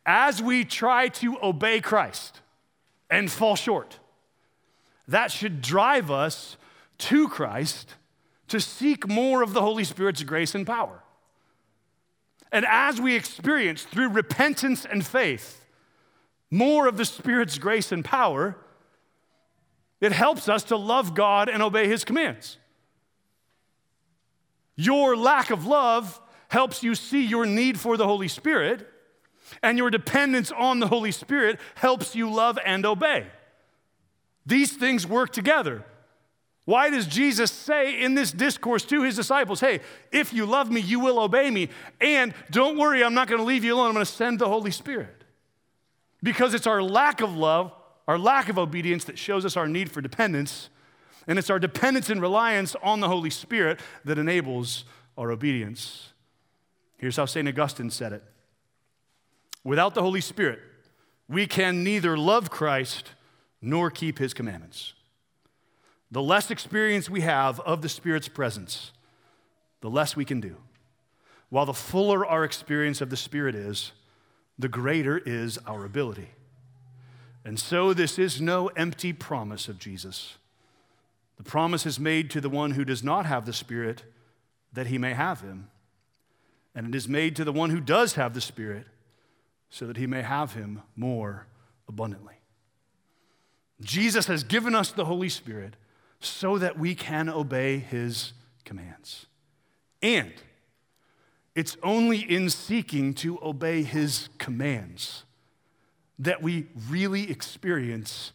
As 0.08 0.42
we 0.42 0.64
try 0.64 1.10
to 1.10 1.38
obey 1.44 1.82
Christ 1.82 2.40
and 3.10 3.30
fall 3.30 3.58
short, 3.58 4.00
that 5.06 5.32
should 5.32 5.62
drive 5.62 6.10
us 6.10 6.56
to 7.00 7.28
Christ 7.28 7.96
to 8.48 8.62
seek 8.62 9.06
more 9.06 9.42
of 9.42 9.54
the 9.54 9.62
Holy 9.62 9.84
Spirit's 9.84 10.24
grace 10.24 10.56
and 10.56 10.66
power. 10.66 11.04
And 12.54 12.66
as 12.66 13.02
we 13.02 13.16
experience 13.16 13.84
through 13.84 14.08
repentance 14.08 14.86
and 14.86 15.06
faith 15.06 15.66
more 16.50 16.88
of 16.88 16.96
the 16.96 17.04
Spirit's 17.04 17.58
grace 17.58 17.92
and 17.92 18.06
power, 18.06 18.56
it 20.00 20.14
helps 20.14 20.48
us 20.48 20.64
to 20.66 20.78
love 20.78 21.14
God 21.14 21.50
and 21.50 21.62
obey 21.62 21.90
His 21.90 22.06
commands. 22.06 22.58
Your 24.78 25.18
lack 25.18 25.50
of 25.50 25.66
love 25.66 26.22
helps 26.48 26.84
you 26.84 26.96
see 26.96 27.26
your 27.26 27.46
need 27.46 27.78
for 27.78 27.98
the 27.98 28.06
Holy 28.06 28.30
Spirit, 28.30 28.88
and 29.64 29.78
your 29.78 29.90
dependence 29.90 30.52
on 30.52 30.80
the 30.80 30.88
Holy 30.88 31.12
Spirit 31.12 31.60
helps 31.76 32.16
you 32.16 32.30
love 32.30 32.58
and 32.66 32.86
obey. 32.86 33.28
These 34.46 34.74
things 34.74 35.06
work 35.06 35.32
together. 35.32 35.84
Why 36.66 36.90
does 36.90 37.08
Jesus 37.08 37.50
say 37.50 38.02
in 38.02 38.16
this 38.16 38.32
discourse 38.32 38.84
to 38.86 39.04
his 39.04 39.16
disciples, 39.16 39.62
hey, 39.62 39.80
if 40.12 40.34
you 40.34 40.46
love 40.46 40.70
me, 40.70 40.82
you 40.82 41.00
will 41.00 41.18
obey 41.18 41.50
me, 41.50 41.70
and 42.02 42.34
don't 42.52 42.78
worry, 42.78 43.06
I'm 43.06 43.14
not 43.14 43.30
going 43.30 43.40
to 43.40 43.46
leave 43.46 43.64
you 43.64 43.74
alone, 43.74 43.88
I'm 43.88 43.94
going 43.94 44.06
to 44.06 44.12
send 44.12 44.40
the 44.40 44.50
Holy 44.50 44.72
Spirit? 44.72 45.24
Because 46.22 46.54
it's 46.54 46.68
our 46.68 46.84
lack 46.84 47.22
of 47.22 47.36
love, 47.36 47.72
our 48.06 48.18
lack 48.18 48.50
of 48.50 48.58
obedience 48.58 49.06
that 49.06 49.18
shows 49.18 49.46
us 49.46 49.56
our 49.56 49.68
need 49.68 49.90
for 49.90 50.02
dependence, 50.02 50.70
and 51.26 51.40
it's 51.40 51.50
our 51.50 51.60
dependence 51.60 52.10
and 52.10 52.22
reliance 52.22 52.76
on 52.84 53.00
the 53.00 53.08
Holy 53.08 53.30
Spirit 53.30 53.80
that 54.04 54.18
enables 54.18 54.84
our 55.18 55.32
obedience. 55.32 56.12
Here's 56.98 57.16
how 57.16 57.26
St. 57.26 57.48
Augustine 57.48 57.90
said 57.90 58.12
it 58.12 58.24
Without 59.68 59.96
the 59.96 60.02
Holy 60.02 60.22
Spirit, 60.22 60.60
we 61.28 61.46
can 61.46 61.84
neither 61.84 62.18
love 62.18 62.50
Christ 62.50 63.12
nor 63.62 63.92
keep 63.92 64.18
his 64.18 64.34
commandments. 64.34 64.94
The 66.10 66.22
less 66.22 66.50
experience 66.50 67.10
we 67.10 67.20
have 67.20 67.60
of 67.60 67.82
the 67.82 67.90
Spirit's 67.90 68.30
presence, 68.30 68.94
the 69.82 69.90
less 69.90 70.16
we 70.16 70.24
can 70.24 70.40
do. 70.40 70.56
While 71.50 71.66
the 71.66 71.74
fuller 71.74 72.26
our 72.26 72.46
experience 72.46 73.02
of 73.02 73.10
the 73.10 73.18
Spirit 73.18 73.56
is, 73.56 73.92
the 74.58 74.70
greater 74.70 75.18
is 75.18 75.58
our 75.68 75.84
ability. 75.84 76.30
And 77.44 77.60
so, 77.60 77.94
this 77.94 78.18
is 78.18 78.40
no 78.40 78.68
empty 78.68 79.12
promise 79.12 79.68
of 79.68 79.80
Jesus. 79.80 80.38
The 81.36 81.44
promise 81.44 81.86
is 81.86 82.00
made 82.00 82.30
to 82.30 82.40
the 82.40 82.50
one 82.50 82.72
who 82.72 82.86
does 82.86 83.04
not 83.04 83.26
have 83.26 83.46
the 83.46 83.52
Spirit 83.52 84.04
that 84.72 84.88
he 84.88 84.98
may 84.98 85.14
have 85.14 85.42
him. 85.42 85.68
And 86.74 86.88
it 86.88 86.96
is 86.96 87.10
made 87.10 87.36
to 87.36 87.44
the 87.44 87.52
one 87.52 87.72
who 87.72 87.82
does 87.82 88.14
have 88.14 88.34
the 88.34 88.40
Spirit 88.40 88.88
so 89.70 89.86
that 89.86 89.98
he 89.98 90.08
may 90.08 90.22
have 90.22 90.54
him 90.54 90.82
more 90.96 91.48
abundantly. 91.88 92.36
Jesus 93.82 94.28
has 94.28 94.44
given 94.44 94.74
us 94.74 94.92
the 94.92 95.06
Holy 95.06 95.30
Spirit 95.30 95.76
so 96.20 96.58
that 96.58 96.80
we 96.80 96.96
can 96.96 97.30
obey 97.30 97.78
his 97.78 98.34
commands. 98.66 99.28
And 100.02 100.34
it's 101.56 101.78
only 101.84 102.20
in 102.20 102.50
seeking 102.50 103.14
to 103.16 103.40
obey 103.42 103.84
his 103.84 104.30
commands 104.38 105.24
that 106.20 106.42
we 106.42 106.68
really 106.90 107.30
experience 107.30 108.32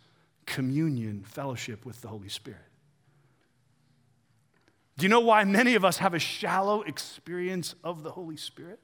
communion, 0.47 1.25
fellowship 1.25 1.85
with 1.85 2.01
the 2.03 2.09
Holy 2.09 2.29
Spirit. 2.29 2.61
Do 4.99 5.05
you 5.05 5.09
know 5.09 5.21
why 5.21 5.45
many 5.45 5.75
of 5.75 5.85
us 5.85 5.99
have 5.99 6.15
a 6.15 6.19
shallow 6.19 6.83
experience 6.83 7.75
of 7.83 8.03
the 8.03 8.11
Holy 8.11 8.37
Spirit? 8.37 8.79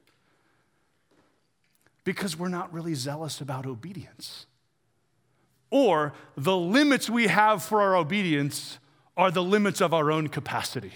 Because 2.09 2.38
we're 2.38 2.49
not 2.49 2.73
really 2.73 2.94
zealous 2.94 3.42
about 3.42 3.66
obedience. 3.66 4.47
Or 5.68 6.14
the 6.38 6.57
limits 6.57 7.11
we 7.11 7.27
have 7.27 7.62
for 7.62 7.83
our 7.83 7.94
obedience 7.94 8.79
are 9.14 9.31
the 9.31 9.42
limits 9.42 9.83
of 9.83 9.92
our 9.92 10.11
own 10.11 10.29
capacity. 10.29 10.92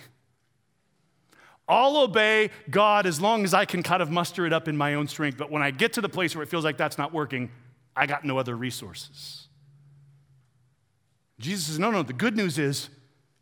I'll 1.68 1.98
obey 1.98 2.48
God 2.70 3.04
as 3.04 3.20
long 3.20 3.44
as 3.44 3.52
I 3.52 3.66
can 3.66 3.82
kind 3.82 4.00
of 4.00 4.10
muster 4.10 4.46
it 4.46 4.54
up 4.54 4.68
in 4.68 4.74
my 4.74 4.94
own 4.94 5.06
strength, 5.06 5.36
but 5.36 5.50
when 5.50 5.60
I 5.60 5.70
get 5.70 5.92
to 5.92 6.00
the 6.00 6.08
place 6.08 6.34
where 6.34 6.44
it 6.44 6.48
feels 6.48 6.64
like 6.64 6.78
that's 6.78 6.96
not 6.96 7.12
working, 7.12 7.50
I 7.94 8.06
got 8.06 8.24
no 8.24 8.38
other 8.38 8.56
resources. 8.56 9.48
Jesus 11.38 11.66
says, 11.66 11.78
No, 11.78 11.90
no, 11.90 12.02
the 12.02 12.14
good 12.14 12.38
news 12.38 12.58
is 12.58 12.88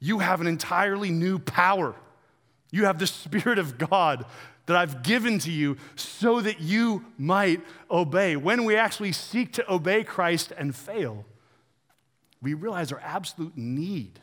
you 0.00 0.18
have 0.18 0.40
an 0.40 0.48
entirely 0.48 1.12
new 1.12 1.38
power. 1.38 1.94
You 2.72 2.86
have 2.86 2.98
the 2.98 3.06
Spirit 3.26 3.60
of 3.60 3.78
God 3.78 4.26
that 4.66 4.76
I've 4.76 5.02
given 5.02 5.38
to 5.40 5.50
you 5.50 5.76
so 5.96 6.40
that 6.40 6.60
you 6.60 7.04
might 7.18 7.60
obey. 7.90 8.36
When 8.36 8.64
we 8.64 8.76
actually 8.76 9.12
seek 9.12 9.52
to 9.54 9.72
obey 9.72 10.04
Christ 10.04 10.52
and 10.56 10.74
fail, 10.74 11.24
we 12.42 12.54
realize 12.54 12.92
our 12.92 13.00
absolute 13.00 13.56
need 13.56 14.20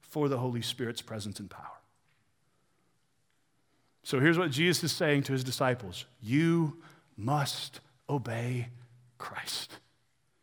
for 0.00 0.28
the 0.28 0.38
Holy 0.38 0.62
Spirit's 0.62 1.02
presence 1.02 1.40
and 1.40 1.50
power. 1.50 1.76
So 4.02 4.20
here's 4.20 4.38
what 4.38 4.52
Jesus 4.52 4.84
is 4.84 4.92
saying 4.92 5.24
to 5.24 5.32
his 5.32 5.42
disciples 5.42 6.06
You 6.22 6.78
must 7.16 7.80
obey 8.08 8.68
Christ. 9.18 9.78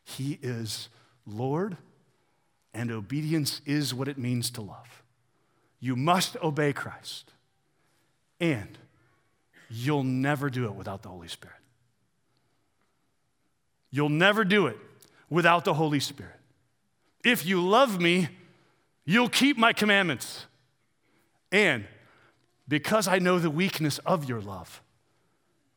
He 0.03 0.37
is 0.41 0.89
Lord, 1.25 1.77
and 2.73 2.91
obedience 2.91 3.61
is 3.65 3.93
what 3.93 4.07
it 4.07 4.17
means 4.17 4.51
to 4.51 4.61
love. 4.61 5.03
You 5.79 5.95
must 5.95 6.35
obey 6.43 6.73
Christ, 6.73 7.31
and 8.39 8.77
you'll 9.73 10.03
never 10.03 10.49
do 10.49 10.65
it 10.65 10.75
without 10.75 11.01
the 11.01 11.09
Holy 11.09 11.27
Spirit. 11.27 11.57
You'll 13.89 14.09
never 14.09 14.43
do 14.43 14.67
it 14.67 14.77
without 15.29 15.65
the 15.65 15.73
Holy 15.73 15.99
Spirit. 15.99 16.39
If 17.23 17.45
you 17.45 17.61
love 17.61 17.99
me, 17.99 18.29
you'll 19.05 19.29
keep 19.29 19.57
my 19.57 19.73
commandments. 19.73 20.45
And 21.51 21.85
because 22.67 23.07
I 23.07 23.19
know 23.19 23.39
the 23.39 23.49
weakness 23.49 23.97
of 23.99 24.29
your 24.29 24.41
love, 24.41 24.81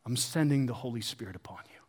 I'm 0.04 0.16
sending 0.16 0.66
the 0.66 0.74
Holy 0.74 1.00
Spirit 1.00 1.34
upon 1.34 1.58
you. 1.66 1.80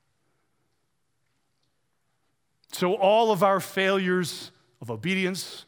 So, 2.72 2.96
all 2.96 3.32
of 3.32 3.44
our 3.44 3.60
failures 3.60 4.52
of 4.82 4.92
obedience 4.92 5.66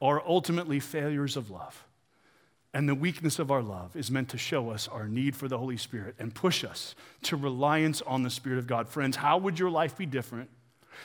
are 0.00 0.22
ultimately 0.26 0.80
failures 0.80 1.36
of 1.36 1.50
love. 1.50 1.84
And 2.72 2.88
the 2.88 2.94
weakness 2.94 3.38
of 3.40 3.50
our 3.50 3.62
love 3.62 3.96
is 3.96 4.10
meant 4.10 4.28
to 4.28 4.38
show 4.38 4.70
us 4.70 4.86
our 4.86 5.08
need 5.08 5.34
for 5.34 5.48
the 5.48 5.58
Holy 5.58 5.76
Spirit 5.76 6.14
and 6.18 6.32
push 6.32 6.62
us 6.62 6.94
to 7.22 7.36
reliance 7.36 8.00
on 8.02 8.22
the 8.22 8.30
Spirit 8.30 8.58
of 8.58 8.68
God. 8.68 8.88
Friends, 8.88 9.16
how 9.16 9.38
would 9.38 9.58
your 9.58 9.70
life 9.70 9.96
be 9.96 10.06
different 10.06 10.50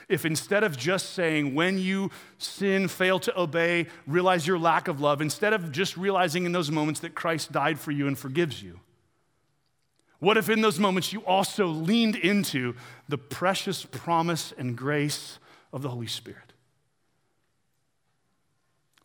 if 0.10 0.25
instead 0.25 0.63
of 0.63 0.78
just 0.78 1.12
saying, 1.12 1.56
when 1.56 1.78
you 1.78 2.12
sin, 2.38 2.88
fail 2.88 3.19
to 3.19 3.39
obey, 3.39 3.88
realize 4.06 4.45
your 4.45 4.60
lack 4.60 4.88
of 4.88 4.99
love, 4.99 5.21
instead 5.21 5.54
of 5.54 5.71
just 5.71 5.97
realizing 5.97 6.45
in 6.45 6.51
those 6.51 6.69
moments 6.69 6.99
that 6.99 7.15
Christ 7.15 7.51
died 7.51 7.80
for 7.80 7.91
you 7.91 8.08
and 8.08 8.17
forgives 8.17 8.62
you, 8.62 8.80
what 10.19 10.38
if 10.38 10.49
in 10.49 10.62
those 10.62 10.80
moments 10.80 11.13
you 11.13 11.21
also 11.21 11.67
leaned 11.67 12.15
into 12.15 12.75
the 13.08 13.17
precious 13.17 13.86
promise 13.86 14.54
and 14.58 14.78
grace 14.78 15.39
of 15.73 15.82
the 15.82 15.89
Holy 15.89 16.08
Spirit? 16.08 16.44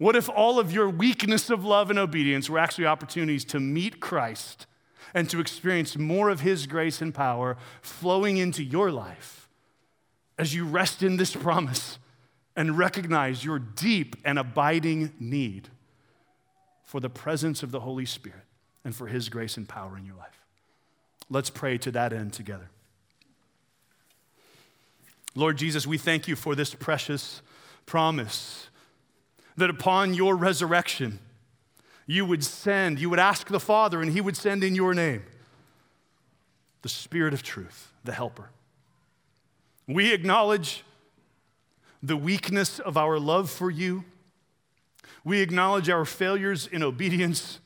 What 0.00 0.16
if 0.16 0.30
all 0.30 0.58
of 0.58 0.72
your 0.72 0.88
weakness 0.88 1.50
of 1.50 1.62
love 1.62 1.90
and 1.90 1.98
obedience 1.98 2.48
were 2.48 2.58
actually 2.58 2.86
opportunities 2.86 3.44
to 3.44 3.60
meet 3.60 4.00
Christ 4.00 4.64
and 5.12 5.28
to 5.28 5.40
experience 5.40 5.98
more 5.98 6.30
of 6.30 6.40
His 6.40 6.66
grace 6.66 7.02
and 7.02 7.14
power 7.14 7.58
flowing 7.82 8.38
into 8.38 8.64
your 8.64 8.90
life 8.90 9.50
as 10.38 10.54
you 10.54 10.64
rest 10.64 11.02
in 11.02 11.18
this 11.18 11.36
promise 11.36 11.98
and 12.56 12.78
recognize 12.78 13.44
your 13.44 13.58
deep 13.58 14.16
and 14.24 14.38
abiding 14.38 15.12
need 15.20 15.68
for 16.82 16.98
the 16.98 17.10
presence 17.10 17.62
of 17.62 17.70
the 17.70 17.80
Holy 17.80 18.06
Spirit 18.06 18.46
and 18.82 18.96
for 18.96 19.06
His 19.06 19.28
grace 19.28 19.58
and 19.58 19.68
power 19.68 19.98
in 19.98 20.06
your 20.06 20.16
life? 20.16 20.46
Let's 21.28 21.50
pray 21.50 21.76
to 21.76 21.90
that 21.90 22.14
end 22.14 22.32
together. 22.32 22.70
Lord 25.34 25.58
Jesus, 25.58 25.86
we 25.86 25.98
thank 25.98 26.26
you 26.26 26.36
for 26.36 26.54
this 26.54 26.72
precious 26.72 27.42
promise 27.84 28.69
that 29.56 29.70
upon 29.70 30.14
your 30.14 30.36
resurrection, 30.36 31.18
you 32.06 32.24
would 32.24 32.42
send, 32.42 32.98
you 32.98 33.08
would 33.10 33.18
ask 33.18 33.48
the 33.48 33.60
Father, 33.60 34.02
and 34.02 34.12
He 34.12 34.20
would 34.20 34.36
send 34.36 34.64
in 34.64 34.74
your 34.74 34.94
name 34.94 35.22
the 36.82 36.88
Spirit 36.88 37.34
of 37.34 37.42
truth, 37.42 37.92
the 38.04 38.12
Helper. 38.12 38.50
We 39.86 40.12
acknowledge 40.12 40.84
the 42.02 42.16
weakness 42.16 42.78
of 42.78 42.96
our 42.96 43.18
love 43.18 43.50
for 43.50 43.70
you. 43.70 44.04
We 45.24 45.40
acknowledge 45.40 45.90
our 45.90 46.04
failures 46.04 46.66
in 46.66 46.82
obedience. 46.82 47.60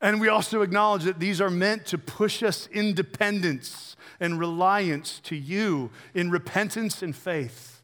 And 0.00 0.20
we 0.20 0.28
also 0.28 0.62
acknowledge 0.62 1.04
that 1.04 1.18
these 1.18 1.40
are 1.40 1.50
meant 1.50 1.86
to 1.86 1.98
push 1.98 2.42
us 2.42 2.66
in 2.68 2.94
dependence 2.94 3.96
and 4.20 4.38
reliance 4.38 5.20
to 5.24 5.34
you 5.34 5.90
in 6.14 6.30
repentance 6.30 7.02
and 7.02 7.16
faith, 7.16 7.82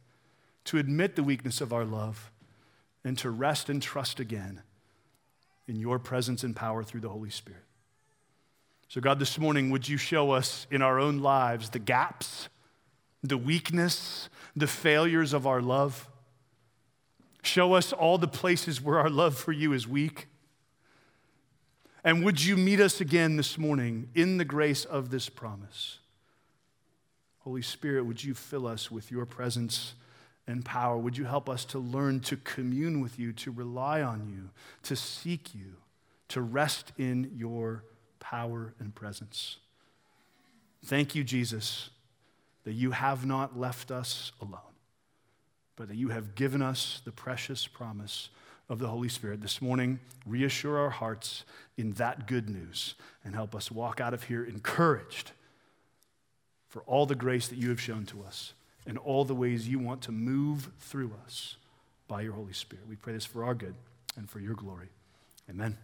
to 0.65 0.79
admit 0.79 1.17
the 1.17 1.23
weakness 1.23 1.61
of 1.61 1.73
our 1.73 1.85
love 1.85 2.31
and 3.05 3.17
to 3.19 3.31
rest 3.31 3.69
and 3.69 3.83
trust 3.83 4.21
again 4.21 4.63
in 5.67 5.77
your 5.77 5.99
presence 5.99 6.43
and 6.43 6.55
power 6.55 6.83
through 6.83 7.01
the 7.01 7.09
Holy 7.09 7.31
Spirit. 7.31 7.65
So, 8.89 9.01
God, 9.01 9.21
this 9.21 9.39
morning, 9.39 9.71
would 9.71 9.89
you 9.89 9.97
show 9.97 10.33
us 10.33 10.67
in 10.71 10.83
our 10.83 10.99
own 10.99 11.21
lives 11.21 11.71
the 11.71 11.79
gaps, 11.79 12.49
the 13.23 13.39
weakness, 13.39 14.29
the 14.57 14.67
failures 14.67 15.33
of 15.33 15.47
our 15.47 15.63
love? 15.63 16.09
Show 17.43 17.75
us 17.75 17.93
all 17.93 18.19
the 18.19 18.29
places 18.29 18.83
where 18.83 18.99
our 18.99 19.09
love 19.09 19.37
for 19.37 19.53
you 19.53 19.73
is 19.73 19.87
weak. 19.87 20.27
And 22.03 22.25
would 22.25 22.43
you 22.43 22.57
meet 22.57 22.81
us 22.81 23.01
again 23.01 23.37
this 23.37 23.57
morning 23.57 24.09
in 24.15 24.39
the 24.39 24.45
grace 24.45 24.85
of 24.85 25.11
this 25.11 25.29
promise? 25.29 25.99
Holy 27.41 27.63
Spirit, 27.63 28.05
would 28.05 28.23
you 28.25 28.35
fill 28.35 28.67
us 28.67 28.91
with 28.91 29.11
your 29.11 29.25
presence 29.25 29.95
and 30.51 30.65
power? 30.65 30.99
Would 30.99 31.17
you 31.17 31.25
help 31.25 31.49
us 31.49 31.65
to 31.67 31.79
learn 31.79 32.21
to 32.21 32.37
commune 32.37 33.01
with 33.01 33.19
you, 33.19 33.33
to 33.35 33.51
rely 33.51 34.03
on 34.03 34.29
you, 34.29 34.51
to 34.83 34.97
seek 34.97 35.55
you, 35.55 35.77
to 36.29 36.41
rest 36.41 36.93
in 36.99 37.31
your 37.37 37.85
power 38.19 38.75
and 38.79 38.95
presence? 38.95 39.59
Thank 40.85 41.15
you, 41.15 41.25
Jesus, 41.25 41.91
that 42.65 42.73
you 42.73 42.91
have 42.91 43.25
not 43.25 43.59
left 43.59 43.91
us 43.91 44.33
alone, 44.41 44.61
but 45.77 45.89
that 45.89 45.97
you 45.97 46.09
have 46.09 46.35
given 46.35 46.63
us 46.63 47.01
the 47.05 47.13
precious 47.13 47.67
promise 47.67 48.29
of 48.69 48.79
the 48.79 48.89
Holy 48.89 49.09
Spirit. 49.09 49.41
This 49.41 49.61
morning, 49.61 49.99
reassure 50.27 50.79
our 50.79 50.91
hearts 50.91 51.45
in 51.77 51.93
that 51.93 52.27
good 52.27 52.49
news 52.49 52.95
and 53.25 53.35
help 53.35 53.55
us 53.55 53.71
walk 53.71 54.01
out 54.01 54.15
of 54.15 54.25
here 54.25 54.45
encouraged 54.45 55.33
for 56.69 56.83
all 56.83 57.05
the 57.05 57.17
grace 57.17 57.49
that 57.49 57.59
you 57.59 57.69
have 57.69 57.81
shown 57.81 58.07
to 58.07 58.23
us 58.23 58.55
and 58.87 58.99
all 58.99 59.25
the 59.25 59.35
ways 59.35 59.69
you 59.69 59.79
want 59.79 60.03
to 60.03 60.13
move 60.13 60.71
through 60.79 61.13
us 61.25 61.57
by 62.09 62.23
your 62.23 62.33
Holy 62.33 62.53
Spirit. 62.53 62.87
We 62.89 62.97
pray 62.97 63.13
this 63.13 63.25
for 63.25 63.45
our 63.45 63.55
good 63.55 63.75
and 64.17 64.29
for 64.29 64.41
your 64.41 64.55
glory. 64.55 64.89
Amen. 65.49 65.77